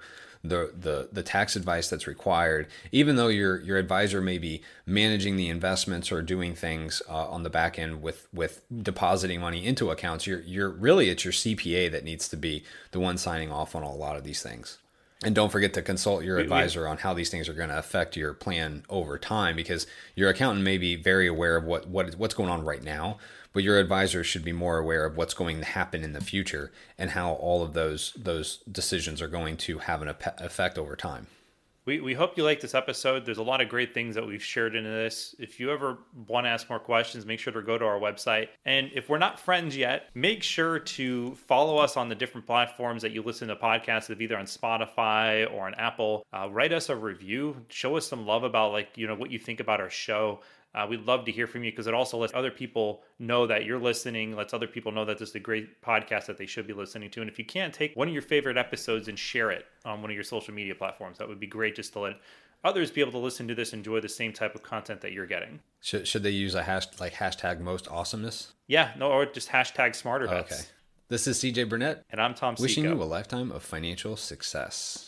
the 0.48 0.72
the 0.78 1.08
the 1.12 1.22
tax 1.22 1.56
advice 1.56 1.88
that's 1.88 2.06
required, 2.06 2.66
even 2.92 3.16
though 3.16 3.28
your 3.28 3.60
your 3.60 3.76
advisor 3.76 4.20
may 4.20 4.38
be 4.38 4.62
managing 4.86 5.36
the 5.36 5.48
investments 5.48 6.10
or 6.10 6.22
doing 6.22 6.54
things 6.54 7.02
uh, 7.08 7.28
on 7.28 7.42
the 7.42 7.50
back 7.50 7.78
end 7.78 8.02
with 8.02 8.28
with 8.32 8.62
depositing 8.82 9.40
money 9.40 9.64
into 9.66 9.90
accounts. 9.90 10.26
You're 10.26 10.40
you're 10.40 10.70
really 10.70 11.08
it's 11.08 11.24
your 11.24 11.32
CPA 11.32 11.90
that 11.92 12.04
needs 12.04 12.28
to 12.28 12.36
be 12.36 12.64
the 12.90 13.00
one 13.00 13.18
signing 13.18 13.52
off 13.52 13.74
on 13.74 13.82
a 13.82 13.94
lot 13.94 14.16
of 14.16 14.24
these 14.24 14.42
things. 14.42 14.78
And 15.24 15.34
don't 15.34 15.50
forget 15.50 15.74
to 15.74 15.82
consult 15.82 16.22
your 16.22 16.38
advisor 16.38 16.86
on 16.86 16.98
how 16.98 17.12
these 17.12 17.28
things 17.28 17.48
are 17.48 17.54
going 17.54 17.70
to 17.70 17.78
affect 17.78 18.16
your 18.16 18.34
plan 18.34 18.84
over 18.88 19.18
time 19.18 19.56
because 19.56 19.84
your 20.14 20.30
accountant 20.30 20.64
may 20.64 20.78
be 20.78 20.94
very 20.94 21.26
aware 21.26 21.56
of 21.56 21.64
what, 21.64 21.88
what 21.88 22.14
what's 22.14 22.34
going 22.34 22.48
on 22.48 22.64
right 22.64 22.84
now, 22.84 23.18
but 23.58 23.64
your 23.64 23.80
advisor 23.80 24.22
should 24.22 24.44
be 24.44 24.52
more 24.52 24.78
aware 24.78 25.04
of 25.04 25.16
what's 25.16 25.34
going 25.34 25.58
to 25.58 25.64
happen 25.64 26.04
in 26.04 26.12
the 26.12 26.20
future 26.20 26.70
and 26.96 27.10
how 27.10 27.32
all 27.32 27.60
of 27.60 27.72
those 27.72 28.12
those 28.16 28.58
decisions 28.70 29.20
are 29.20 29.26
going 29.26 29.56
to 29.56 29.78
have 29.78 30.00
an 30.00 30.06
effect 30.06 30.78
over 30.78 30.94
time. 30.94 31.26
We, 31.84 32.00
we 32.00 32.14
hope 32.14 32.36
you 32.36 32.44
like 32.44 32.60
this 32.60 32.74
episode. 32.74 33.26
There's 33.26 33.38
a 33.38 33.42
lot 33.42 33.60
of 33.60 33.68
great 33.68 33.94
things 33.94 34.14
that 34.14 34.24
we've 34.24 34.44
shared 34.44 34.76
into 34.76 34.90
this. 34.90 35.34
If 35.40 35.58
you 35.58 35.72
ever 35.72 35.98
want 36.28 36.44
to 36.44 36.50
ask 36.50 36.68
more 36.68 36.78
questions, 36.78 37.26
make 37.26 37.40
sure 37.40 37.52
to 37.52 37.62
go 37.62 37.76
to 37.78 37.84
our 37.84 37.98
website. 37.98 38.48
And 38.64 38.90
if 38.94 39.08
we're 39.08 39.18
not 39.18 39.40
friends 39.40 39.76
yet, 39.76 40.10
make 40.14 40.44
sure 40.44 40.78
to 40.78 41.34
follow 41.34 41.78
us 41.78 41.96
on 41.96 42.08
the 42.08 42.14
different 42.14 42.46
platforms 42.46 43.02
that 43.02 43.10
you 43.10 43.22
listen 43.22 43.48
to 43.48 43.56
podcasts 43.56 44.08
of 44.10 44.20
either 44.20 44.36
on 44.36 44.44
Spotify 44.44 45.52
or 45.52 45.66
on 45.66 45.74
Apple. 45.74 46.24
Uh, 46.32 46.48
write 46.48 46.72
us 46.72 46.90
a 46.90 46.94
review. 46.94 47.56
Show 47.70 47.96
us 47.96 48.06
some 48.06 48.24
love 48.24 48.44
about 48.44 48.70
like, 48.70 48.90
you 48.96 49.08
know, 49.08 49.16
what 49.16 49.32
you 49.32 49.38
think 49.40 49.58
about 49.58 49.80
our 49.80 49.90
show. 49.90 50.42
Uh, 50.78 50.86
we'd 50.86 51.04
love 51.06 51.24
to 51.24 51.32
hear 51.32 51.48
from 51.48 51.64
you 51.64 51.72
because 51.72 51.88
it 51.88 51.94
also 51.94 52.18
lets 52.18 52.32
other 52.34 52.52
people 52.52 53.02
know 53.18 53.48
that 53.48 53.64
you're 53.64 53.80
listening, 53.80 54.36
lets 54.36 54.54
other 54.54 54.68
people 54.68 54.92
know 54.92 55.04
that 55.04 55.18
this 55.18 55.30
is 55.30 55.34
a 55.34 55.40
great 55.40 55.82
podcast 55.82 56.26
that 56.26 56.38
they 56.38 56.46
should 56.46 56.68
be 56.68 56.72
listening 56.72 57.10
to. 57.10 57.20
And 57.20 57.28
if 57.28 57.36
you 57.36 57.44
can't 57.44 57.74
take 57.74 57.96
one 57.96 58.06
of 58.06 58.14
your 58.14 58.22
favorite 58.22 58.56
episodes 58.56 59.08
and 59.08 59.18
share 59.18 59.50
it 59.50 59.66
on 59.84 60.02
one 60.02 60.10
of 60.12 60.14
your 60.14 60.22
social 60.22 60.54
media 60.54 60.76
platforms, 60.76 61.18
that 61.18 61.26
would 61.26 61.40
be 61.40 61.48
great 61.48 61.74
just 61.74 61.94
to 61.94 61.98
let 61.98 62.20
others 62.62 62.92
be 62.92 63.00
able 63.00 63.10
to 63.10 63.18
listen 63.18 63.48
to 63.48 63.56
this, 63.56 63.72
enjoy 63.72 64.00
the 64.00 64.08
same 64.08 64.32
type 64.32 64.54
of 64.54 64.62
content 64.62 65.00
that 65.00 65.10
you're 65.10 65.26
getting. 65.26 65.58
Should, 65.80 66.06
should 66.06 66.22
they 66.22 66.30
use 66.30 66.54
a 66.54 66.62
hash 66.62 66.86
like 67.00 67.14
hashtag 67.14 67.58
most 67.58 67.88
awesomeness? 67.88 68.52
Yeah, 68.68 68.92
no, 68.96 69.10
or 69.10 69.26
just 69.26 69.48
hashtag 69.48 69.96
smarter 69.96 70.28
vets. 70.28 70.52
Okay. 70.52 70.62
This 71.08 71.26
is 71.26 71.40
CJ 71.40 71.68
Burnett. 71.68 72.04
And 72.10 72.20
I'm 72.20 72.34
Tom 72.34 72.54
Wishing 72.56 72.84
you 72.84 72.92
a 72.92 73.02
lifetime 73.02 73.50
of 73.50 73.64
financial 73.64 74.16
success. 74.16 75.07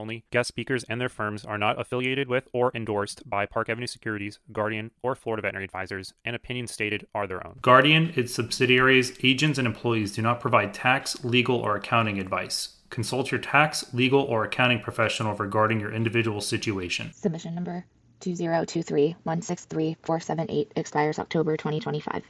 only. 0.01 0.25
Guest 0.31 0.49
speakers 0.49 0.83
and 0.89 0.99
their 0.99 1.07
firms 1.07 1.45
are 1.45 1.57
not 1.57 1.79
affiliated 1.79 2.27
with 2.27 2.49
or 2.51 2.71
endorsed 2.73 3.29
by 3.29 3.45
Park 3.45 3.69
Avenue 3.69 3.87
Securities, 3.87 4.39
Guardian, 4.51 4.91
or 5.03 5.15
Florida 5.15 5.43
Veterinary 5.43 5.65
Advisors, 5.65 6.13
and 6.25 6.35
opinions 6.35 6.71
stated 6.71 7.05
are 7.13 7.27
their 7.27 7.45
own. 7.45 7.59
Guardian, 7.61 8.11
its 8.15 8.33
subsidiaries, 8.33 9.17
agents, 9.23 9.59
and 9.59 9.67
employees 9.67 10.13
do 10.13 10.21
not 10.21 10.41
provide 10.41 10.73
tax, 10.73 11.23
legal, 11.23 11.57
or 11.57 11.75
accounting 11.75 12.19
advice. 12.19 12.77
Consult 12.89 13.31
your 13.31 13.39
tax, 13.39 13.93
legal, 13.93 14.21
or 14.21 14.43
accounting 14.43 14.81
professional 14.81 15.35
regarding 15.35 15.79
your 15.79 15.93
individual 15.93 16.41
situation. 16.41 17.13
Submission 17.13 17.55
number 17.55 17.85
2023163 18.21 20.67
expires 20.75 21.19
October 21.19 21.57
2025. 21.57 22.23